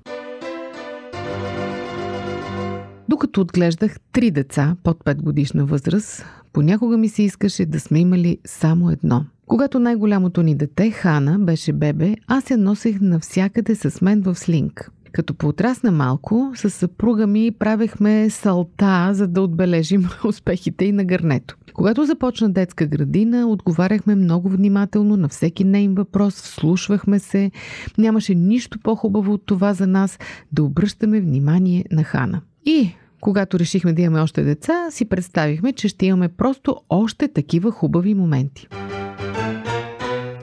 Докато 3.20 3.40
отглеждах 3.40 3.96
три 4.12 4.30
деца 4.30 4.76
под 4.82 5.04
5 5.04 5.22
годишна 5.22 5.64
възраст, 5.64 6.24
понякога 6.52 6.96
ми 6.98 7.08
се 7.08 7.22
искаше 7.22 7.66
да 7.66 7.80
сме 7.80 7.98
имали 7.98 8.38
само 8.44 8.90
едно. 8.90 9.24
Когато 9.46 9.78
най-голямото 9.78 10.42
ни 10.42 10.54
дете, 10.54 10.90
Хана, 10.90 11.38
беше 11.38 11.72
бебе, 11.72 12.16
аз 12.26 12.50
я 12.50 12.58
носех 12.58 13.00
навсякъде 13.00 13.74
с 13.74 14.00
мен 14.00 14.22
в 14.22 14.34
слинг. 14.34 14.90
Като 15.12 15.34
поотрасна 15.34 15.90
малко, 15.90 16.52
с 16.54 16.70
съпруга 16.70 17.26
ми 17.26 17.50
правехме 17.58 18.30
салта, 18.30 19.10
за 19.12 19.26
да 19.26 19.42
отбележим 19.42 20.08
успехите 20.24 20.84
и 20.84 20.92
на 20.92 21.04
гърнето. 21.04 21.56
Когато 21.74 22.04
започна 22.04 22.50
детска 22.50 22.86
градина, 22.86 23.48
отговаряхме 23.48 24.14
много 24.14 24.48
внимателно 24.48 25.16
на 25.16 25.28
всеки 25.28 25.64
нейн 25.64 25.94
въпрос, 25.94 26.34
вслушвахме 26.34 27.18
се. 27.18 27.50
Нямаше 27.98 28.34
нищо 28.34 28.78
по-хубаво 28.78 29.32
от 29.32 29.46
това 29.46 29.74
за 29.74 29.86
нас 29.86 30.18
да 30.52 30.62
обръщаме 30.62 31.20
внимание 31.20 31.84
на 31.90 32.04
Хана. 32.04 32.40
И 32.64 32.94
когато 33.20 33.58
решихме 33.58 33.92
да 33.92 34.02
имаме 34.02 34.20
още 34.20 34.42
деца, 34.42 34.90
си 34.90 35.04
представихме, 35.04 35.72
че 35.72 35.88
ще 35.88 36.06
имаме 36.06 36.28
просто 36.28 36.76
още 36.88 37.28
такива 37.28 37.70
хубави 37.70 38.14
моменти. 38.14 38.68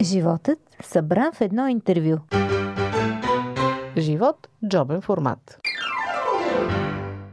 Животът 0.02 0.60
събран 0.84 1.32
в 1.34 1.42
едно 1.42 1.68
интервю. 1.68 2.18
Живот– 3.98 4.48
джобен 4.68 5.02
формат. 5.02 5.60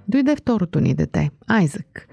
Дойде 0.09 0.37
второто 0.37 0.80
ни 0.80 0.94
дете, 0.94 1.30
Айзък. 1.46 2.09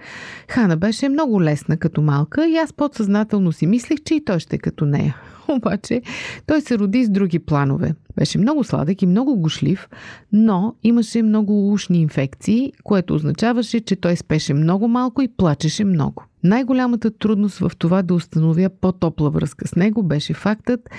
Хана 0.50 0.78
беше 0.78 1.10
много 1.10 1.44
лесна 1.44 1.78
като 1.78 2.02
малка 2.02 2.48
и 2.48 2.58
аз 2.58 2.74
подсъзнателно 2.74 3.52
си 3.52 3.67
мислех, 3.67 4.00
че 4.06 4.15
и 4.15 4.26
той 4.26 4.39
ще 4.39 4.56
е 4.56 4.60
като 4.60 4.86
нея. 4.86 5.15
Обаче 5.56 6.02
той 6.46 6.62
се 6.62 6.78
роди 6.78 7.06
с 7.06 7.10
други 7.10 7.40
планове. 7.40 7.94
Беше 8.16 8.38
много 8.38 8.64
сладък 8.64 9.02
и 9.02 9.06
много 9.06 9.36
гошлив, 9.36 9.90
но 10.32 10.76
имаше 10.84 11.24
много 11.24 11.74
ушни 11.74 12.02
инфекции, 12.02 12.74
което 12.84 13.16
означаваше, 13.16 13.80
че 13.80 13.96
той 13.96 14.16
спеше 14.16 14.54
много 14.54 14.88
малко 14.88 15.22
и 15.22 15.28
плачеше 15.28 15.84
много. 15.84 16.24
Най-голямата 16.44 17.12
трудност 17.12 17.58
в 17.58 17.72
това 17.78 18.02
да 18.02 18.14
установя 18.14 18.70
по-топла 18.82 19.30
връзка 19.30 19.68
с 19.68 19.76
него 19.76 20.04
беше 20.04 20.34
фактът, 20.34 20.90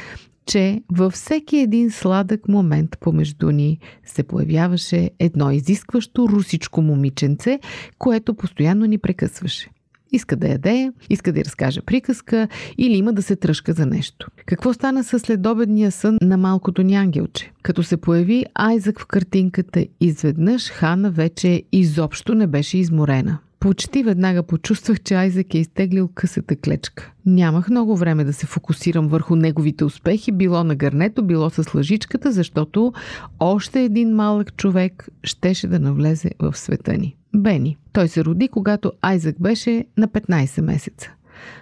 че 0.46 0.82
във 0.92 1.12
всеки 1.12 1.56
един 1.56 1.90
сладък 1.90 2.48
момент 2.48 2.96
помежду 3.00 3.50
ни 3.50 3.78
се 4.04 4.22
появяваше 4.22 5.10
едно 5.18 5.50
изискващо 5.50 6.28
русичко 6.28 6.82
момиченце, 6.82 7.58
което 7.98 8.34
постоянно 8.34 8.86
ни 8.86 8.98
прекъсваше. 8.98 9.70
Иска 10.12 10.36
да 10.36 10.48
яде, 10.48 10.92
иска 11.10 11.32
да 11.32 11.40
й 11.40 11.44
разкаже 11.44 11.80
приказка 11.80 12.48
или 12.78 12.94
има 12.94 13.12
да 13.12 13.22
се 13.22 13.36
тръжка 13.36 13.72
за 13.72 13.86
нещо. 13.86 14.28
Какво 14.46 14.72
стана 14.72 15.04
с 15.04 15.18
следобедния 15.18 15.90
сън 15.90 16.18
на 16.22 16.36
малкото 16.36 16.82
ни 16.82 16.94
ангелче? 16.94 17.52
Като 17.62 17.82
се 17.82 17.96
появи 17.96 18.44
Айзък 18.54 19.00
в 19.00 19.06
картинката, 19.06 19.86
изведнъж 20.00 20.70
Хана 20.70 21.10
вече 21.10 21.62
изобщо 21.72 22.34
не 22.34 22.46
беше 22.46 22.78
изморена. 22.78 23.38
Почти 23.60 24.02
веднага 24.02 24.42
почувствах, 24.42 25.00
че 25.00 25.14
Айзек 25.14 25.54
е 25.54 25.58
изтеглил 25.58 26.08
късата 26.14 26.56
клечка. 26.56 27.12
Нямах 27.26 27.70
много 27.70 27.96
време 27.96 28.24
да 28.24 28.32
се 28.32 28.46
фокусирам 28.46 29.08
върху 29.08 29.36
неговите 29.36 29.84
успехи, 29.84 30.32
било 30.32 30.64
на 30.64 30.74
гърнето, 30.74 31.22
било 31.24 31.50
с 31.50 31.74
лъжичката, 31.74 32.32
защото 32.32 32.92
още 33.40 33.82
един 33.82 34.14
малък 34.14 34.56
човек 34.56 35.08
щеше 35.24 35.66
да 35.66 35.80
навлезе 35.80 36.30
в 36.38 36.56
света 36.56 36.92
ни. 36.92 37.16
Бени. 37.36 37.76
Той 37.92 38.08
се 38.08 38.24
роди, 38.24 38.48
когато 38.48 38.92
Айзек 39.02 39.36
беше 39.40 39.84
на 39.96 40.08
15 40.08 40.60
месеца. 40.60 41.10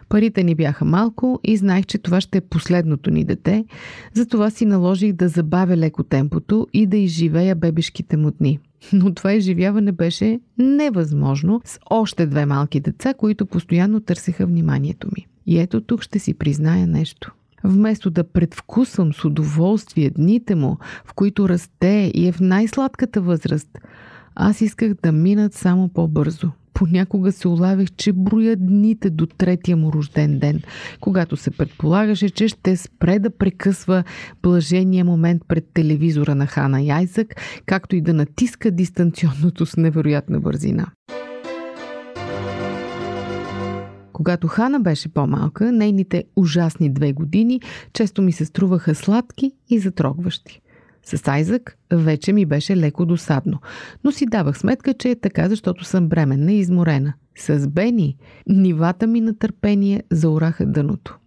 Парите 0.09 0.43
ни 0.43 0.55
бяха 0.55 0.85
малко 0.85 1.41
и 1.45 1.57
знаех, 1.57 1.87
че 1.87 1.99
това 1.99 2.21
ще 2.21 2.39
е 2.39 2.41
последното 2.41 3.11
ни 3.11 3.25
дете, 3.25 3.65
затова 4.15 4.51
си 4.51 4.65
наложих 4.65 5.13
да 5.13 5.29
забавя 5.29 5.77
леко 5.77 6.03
темпото 6.03 6.67
и 6.73 6.87
да 6.87 6.97
изживея 6.97 7.55
бебешките 7.55 8.17
му 8.17 8.31
дни. 8.31 8.59
Но 8.93 9.15
това 9.15 9.33
изживяване 9.33 9.93
беше 9.93 10.41
невъзможно 10.59 11.61
с 11.65 11.79
още 11.91 12.27
две 12.27 12.47
малки 12.47 12.81
деца, 12.81 13.15
които 13.15 13.47
постоянно 13.47 14.01
търсеха 14.01 14.47
вниманието 14.47 15.09
ми. 15.17 15.27
И 15.47 15.59
ето 15.59 15.81
тук 15.81 16.03
ще 16.03 16.19
си 16.19 16.35
призная 16.35 16.87
нещо. 16.87 17.35
Вместо 17.65 18.11
да 18.11 18.25
предвкусвам 18.25 19.13
с 19.13 19.25
удоволствие 19.25 20.11
дните 20.11 20.55
му, 20.55 20.79
в 21.05 21.15
които 21.15 21.49
расте 21.49 22.11
и 22.15 22.29
е 22.29 22.33
в 22.33 22.41
най-сладката 22.41 23.21
възраст, 23.21 23.79
аз 24.35 24.61
исках 24.61 24.95
да 25.03 25.13
минат 25.13 25.55
само 25.55 25.89
по-бързо. 25.89 26.51
Понякога 26.75 27.33
се 27.33 27.49
улавях, 27.49 27.89
че 27.97 28.13
броя 28.13 28.57
дните 28.57 29.11
до 29.11 29.27
третия 29.27 29.77
му 29.77 29.93
рожден 29.93 30.39
ден, 30.39 30.63
когато 31.01 31.37
се 31.37 31.51
предполагаше, 31.51 32.31
че 32.31 32.49
ще 32.49 32.77
спре 32.77 33.19
да 33.19 33.31
прекъсва 33.31 34.05
блажения 34.43 35.05
момент 35.05 35.43
пред 35.49 35.65
телевизора 35.75 36.35
на 36.35 36.47
Хана 36.47 36.83
Яйзък, 36.83 37.35
както 37.67 37.97
и 37.97 38.01
да 38.01 38.15
натиска 38.15 38.71
дистанционното 38.71 39.67
с 39.67 39.77
невероятна 39.77 40.41
бързина. 40.41 40.87
Когато 44.13 44.49
Хана 44.49 44.81
беше 44.81 45.09
по-малка, 45.09 45.73
нейните 45.73 46.25
ужасни 46.37 46.93
две 46.93 47.13
години 47.13 47.61
често 47.93 48.23
ми 48.23 48.33
се 48.33 48.45
струваха 48.45 48.95
сладки 48.95 49.53
и 49.69 49.79
затрогващи. 49.79 50.61
С 51.05 51.29
Айзък 51.29 51.77
вече 51.93 52.33
ми 52.33 52.47
беше 52.47 52.77
леко 52.77 53.07
досадно, 53.07 53.59
но 54.05 54.13
си 54.13 54.27
давах 54.27 54.59
сметка, 54.59 54.95
че 54.95 55.11
е 55.11 55.21
така, 55.21 55.49
защото 55.49 55.85
съм 55.85 56.09
бременна 56.09 56.53
и 56.53 56.59
изморена. 56.59 57.13
С 57.39 57.69
Бени 57.69 58.17
нивата 58.49 59.07
ми 59.07 59.21
на 59.21 59.39
търпение 59.39 60.03
заораха 60.11 60.67
дъното. 60.67 61.19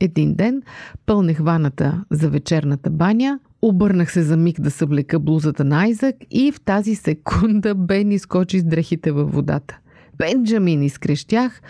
Един 0.00 0.34
ден 0.34 0.62
пълнех 1.06 1.38
ваната 1.38 2.04
за 2.10 2.30
вечерната 2.30 2.90
баня, 2.90 3.38
обърнах 3.62 4.12
се 4.12 4.22
за 4.22 4.36
миг 4.36 4.60
да 4.60 4.70
съблека 4.70 5.18
блузата 5.18 5.64
на 5.64 5.82
Айзък 5.82 6.16
и 6.30 6.52
в 6.52 6.60
тази 6.60 6.94
секунда 6.94 7.74
Бени 7.74 8.18
скочи 8.18 8.60
с 8.60 8.64
дрехите 8.64 9.12
във 9.12 9.32
водата. 9.32 9.78
Бенджамин 10.18 10.82
изкрещях, 10.82 11.62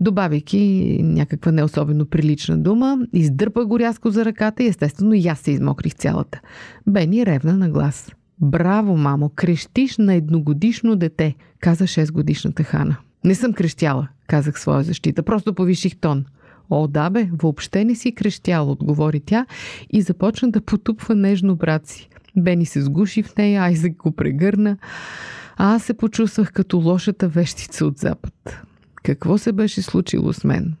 добавяйки 0.00 0.98
някаква 1.02 1.52
не 1.52 1.64
особено 1.64 2.06
прилична 2.06 2.58
дума, 2.58 2.98
издърпа 3.12 3.66
го 3.66 3.78
рязко 3.78 4.10
за 4.10 4.24
ръката 4.24 4.62
и 4.62 4.66
естествено 4.66 5.14
и 5.14 5.28
аз 5.28 5.38
се 5.38 5.50
измокрих 5.50 5.94
цялата. 5.94 6.40
Бени 6.86 7.26
ревна 7.26 7.56
на 7.56 7.70
глас. 7.70 8.12
Браво, 8.40 8.96
мамо, 8.96 9.28
крещиш 9.28 9.98
на 9.98 10.14
едногодишно 10.14 10.96
дете, 10.96 11.34
каза 11.60 11.84
6 11.84 12.12
годишната 12.12 12.62
Хана. 12.62 12.96
Не 13.24 13.34
съм 13.34 13.52
крещяла, 13.52 14.08
казах 14.26 14.60
своя 14.60 14.82
защита, 14.82 15.22
просто 15.22 15.54
повиших 15.54 15.96
тон. 15.96 16.24
О, 16.70 16.88
да 16.88 17.10
бе, 17.10 17.28
въобще 17.32 17.84
не 17.84 17.94
си 17.94 18.14
крещяла, 18.14 18.72
отговори 18.72 19.20
тя 19.20 19.46
и 19.90 20.02
започна 20.02 20.50
да 20.50 20.60
потупва 20.60 21.14
нежно 21.14 21.56
брат 21.56 21.86
си. 21.86 22.08
Бени 22.36 22.66
се 22.66 22.82
сгуши 22.82 23.22
в 23.22 23.36
нея, 23.36 23.62
Айзек 23.62 23.96
го 23.96 24.12
прегърна. 24.12 24.76
А 25.56 25.74
аз 25.74 25.82
се 25.82 25.94
почувствах 25.94 26.52
като 26.52 26.78
лошата 26.78 27.28
вещица 27.28 27.86
от 27.86 27.98
Запад. 27.98 28.62
Какво 29.02 29.38
се 29.38 29.52
беше 29.52 29.82
случило 29.82 30.32
с 30.32 30.44
мен? 30.44 30.74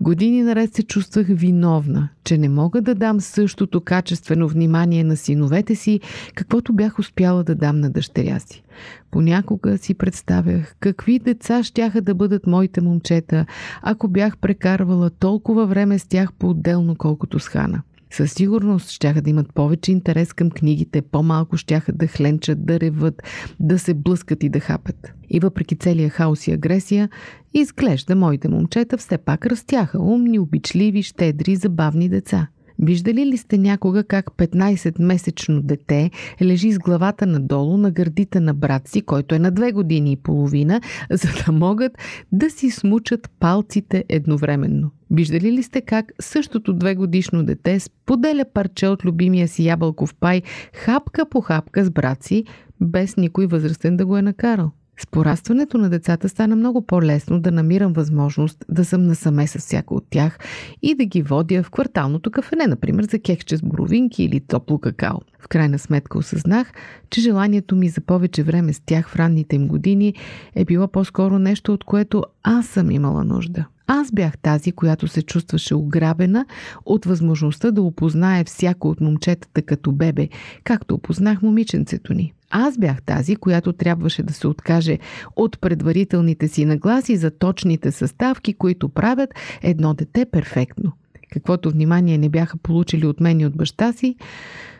Години 0.00 0.42
наред 0.42 0.74
се 0.74 0.82
чувствах 0.82 1.26
виновна, 1.28 2.08
че 2.24 2.38
не 2.38 2.48
мога 2.48 2.80
да 2.80 2.94
дам 2.94 3.20
същото 3.20 3.80
качествено 3.80 4.48
внимание 4.48 5.04
на 5.04 5.16
синовете 5.16 5.74
си, 5.74 6.00
каквото 6.34 6.72
бях 6.72 6.98
успяла 6.98 7.44
да 7.44 7.54
дам 7.54 7.80
на 7.80 7.90
дъщеря 7.90 8.38
си. 8.38 8.62
Понякога 9.10 9.78
си 9.78 9.94
представях 9.94 10.74
какви 10.80 11.18
деца 11.18 11.62
щяха 11.62 12.02
да 12.02 12.14
бъдат 12.14 12.46
моите 12.46 12.80
момчета, 12.80 13.46
ако 13.82 14.08
бях 14.08 14.38
прекарвала 14.38 15.10
толкова 15.10 15.66
време 15.66 15.98
с 15.98 16.06
тях 16.06 16.32
по-отделно, 16.32 16.96
колкото 16.96 17.38
с 17.38 17.48
Хана. 17.48 17.82
Със 18.16 18.32
сигурност 18.32 18.90
щяха 18.90 19.22
да 19.22 19.30
имат 19.30 19.54
повече 19.54 19.92
интерес 19.92 20.32
към 20.32 20.50
книгите, 20.50 21.02
по-малко 21.02 21.56
щяха 21.56 21.92
да 21.92 22.06
хленчат, 22.06 22.66
да 22.66 22.80
реват, 22.80 23.22
да 23.60 23.78
се 23.78 23.94
блъскат 23.94 24.42
и 24.42 24.48
да 24.48 24.60
хапят. 24.60 25.12
И 25.30 25.40
въпреки 25.40 25.76
целия 25.76 26.10
хаос 26.10 26.46
и 26.46 26.52
агресия, 26.52 27.08
изглежда 27.54 28.16
моите 28.16 28.48
момчета 28.48 28.98
все 28.98 29.18
пак 29.18 29.46
растяха 29.46 30.02
умни, 30.02 30.38
обичливи, 30.38 31.02
щедри, 31.02 31.56
забавни 31.56 32.08
деца. 32.08 32.48
Виждали 32.78 33.26
ли 33.26 33.36
сте 33.36 33.58
някога 33.58 34.04
как 34.04 34.30
15-месечно 34.30 35.60
дете 35.60 36.10
лежи 36.42 36.72
с 36.72 36.78
главата 36.78 37.26
надолу 37.26 37.76
на 37.76 37.90
гърдите 37.90 38.40
на 38.40 38.54
брат 38.54 38.88
си, 38.88 39.02
който 39.02 39.34
е 39.34 39.38
на 39.38 39.50
две 39.50 39.72
години 39.72 40.12
и 40.12 40.16
половина, 40.16 40.80
за 41.10 41.28
да 41.46 41.52
могат 41.52 41.92
да 42.32 42.50
си 42.50 42.70
смучат 42.70 43.30
палците 43.40 44.04
едновременно? 44.08 44.90
Виждали 45.10 45.52
ли 45.52 45.62
сте 45.62 45.80
как 45.80 46.12
същото 46.20 46.72
две 46.72 46.94
годишно 46.94 47.44
дете 47.44 47.80
споделя 47.80 48.44
парче 48.54 48.88
от 48.88 49.04
любимия 49.04 49.48
си 49.48 49.64
ябълков 49.64 50.14
пай 50.14 50.42
хапка 50.72 51.28
по 51.28 51.40
хапка 51.40 51.84
с 51.84 51.90
брат 51.90 52.22
си, 52.22 52.44
без 52.80 53.16
никой 53.16 53.46
възрастен 53.46 53.96
да 53.96 54.06
го 54.06 54.16
е 54.16 54.22
накарал? 54.22 54.70
С 54.98 55.06
порастването 55.06 55.78
на 55.78 55.90
децата 55.90 56.28
стана 56.28 56.56
много 56.56 56.86
по-лесно 56.86 57.40
да 57.40 57.50
намирам 57.50 57.92
възможност 57.92 58.64
да 58.68 58.84
съм 58.84 59.02
насаме 59.02 59.46
с 59.46 59.58
всяко 59.58 59.94
от 59.94 60.04
тях 60.10 60.38
и 60.82 60.94
да 60.94 61.04
ги 61.04 61.22
водя 61.22 61.62
в 61.62 61.70
кварталното 61.70 62.30
кафене, 62.30 62.66
например 62.66 63.04
за 63.04 63.18
кекче 63.18 63.56
с 63.56 63.62
боровинки 63.62 64.24
или 64.24 64.40
топло 64.40 64.78
какао. 64.78 65.18
В 65.40 65.48
крайна 65.48 65.78
сметка 65.78 66.18
осъзнах, 66.18 66.72
че 67.10 67.20
желанието 67.20 67.76
ми 67.76 67.88
за 67.88 68.00
повече 68.00 68.42
време 68.42 68.72
с 68.72 68.80
тях 68.86 69.08
в 69.08 69.16
ранните 69.16 69.56
им 69.56 69.68
години 69.68 70.14
е 70.54 70.64
било 70.64 70.88
по-скоро 70.88 71.38
нещо, 71.38 71.72
от 71.72 71.84
което 71.84 72.24
аз 72.42 72.66
съм 72.66 72.90
имала 72.90 73.24
нужда. 73.24 73.64
Аз 73.86 74.12
бях 74.12 74.38
тази, 74.38 74.72
която 74.72 75.08
се 75.08 75.22
чувстваше 75.22 75.74
ограбена 75.74 76.46
от 76.84 77.04
възможността 77.04 77.70
да 77.70 77.82
опознае 77.82 78.44
всяко 78.44 78.88
от 78.88 79.00
момчетата 79.00 79.62
като 79.62 79.92
бебе, 79.92 80.28
както 80.64 80.94
опознах 80.94 81.42
момиченцето 81.42 82.14
ни. 82.14 82.32
Аз 82.56 82.78
бях 82.78 83.02
тази, 83.02 83.36
която 83.36 83.72
трябваше 83.72 84.22
да 84.22 84.32
се 84.32 84.46
откаже 84.46 84.98
от 85.36 85.60
предварителните 85.60 86.48
си 86.48 86.64
нагласи 86.64 87.16
за 87.16 87.30
точните 87.30 87.92
съставки, 87.92 88.54
които 88.54 88.88
правят 88.88 89.34
едно 89.62 89.94
дете 89.94 90.24
перфектно. 90.24 90.92
Каквото 91.32 91.70
внимание 91.70 92.18
не 92.18 92.28
бяха 92.28 92.56
получили 92.56 93.06
от 93.06 93.20
мен 93.20 93.40
и 93.40 93.46
от 93.46 93.56
баща 93.56 93.92
си, 93.92 94.16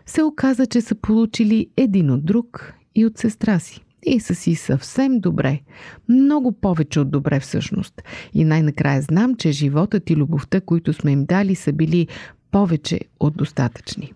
се 0.07 0.23
оказа, 0.23 0.67
че 0.67 0.81
са 0.81 0.95
получили 0.95 1.67
един 1.77 2.11
от 2.11 2.25
друг 2.25 2.75
и 2.95 3.07
от 3.07 3.19
сестра 3.19 3.59
си 3.59 3.85
и 4.07 4.21
са 4.21 4.35
си 4.35 4.55
съвсем 4.55 5.21
добре. 5.21 5.61
Много 6.09 6.53
повече 6.53 7.01
от 7.01 7.11
добре 7.11 7.41
всъщност. 7.41 8.03
И 8.35 8.45
най-накрая 8.45 9.03
знам, 9.03 9.35
че 9.35 9.53
животът 9.53 10.11
и 10.11 10.17
любовта, 10.17 10.61
които 10.61 10.93
сме 10.93 11.13
им 11.13 11.25
дали, 11.25 11.55
са 11.55 11.73
били 11.73 12.09
повече 12.51 13.01
от 13.21 13.37
достатъчни. 13.37 14.13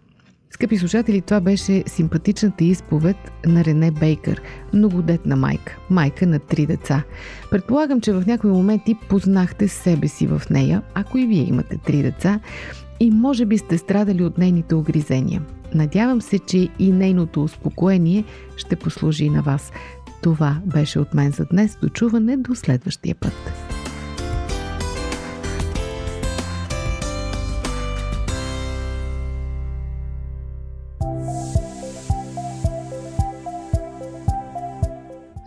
Скъпи 0.51 0.79
слушатели, 0.79 1.21
това 1.21 1.41
беше 1.41 1.85
симпатичната 1.87 2.65
изповед 2.65 3.17
на 3.47 3.65
Рене 3.65 3.91
Бейкър, 3.91 4.43
многодетна 4.73 5.37
майка, 5.37 5.79
майка 5.91 6.27
на 6.27 6.39
три 6.39 6.67
деца. 6.67 7.03
Предполагам, 7.51 8.01
че 8.01 8.13
в 8.13 8.25
някои 8.27 8.51
моменти 8.51 8.97
познахте 9.09 9.69
себе 9.69 10.09
си 10.09 10.27
в 10.27 10.43
нея, 10.51 10.83
ако 10.95 11.19
и 11.19 11.27
вие 11.27 11.43
имате 11.43 11.79
три 11.79 12.03
деца, 12.03 12.41
и 13.01 13.11
може 13.11 13.47
би 13.47 13.59
сте 13.59 13.79
страдали 13.79 14.25
от 14.25 14.39
нейните 14.39 14.75
огризения. 14.75 15.43
Надявам 15.75 16.23
се, 16.23 16.39
че 16.39 16.69
и 16.79 16.93
нейното 16.93 17.45
успокоение 17.45 18.25
ще 18.57 18.77
послужи 18.77 19.31
на 19.31 19.43
вас. 19.43 19.73
Това 20.23 20.61
беше 20.67 20.99
от 20.99 21.15
мен 21.15 21.31
за 21.31 21.45
днес. 21.45 21.77
Дочуване 21.83 22.37
до 22.37 22.55
следващия 22.55 23.15
път. 23.15 23.33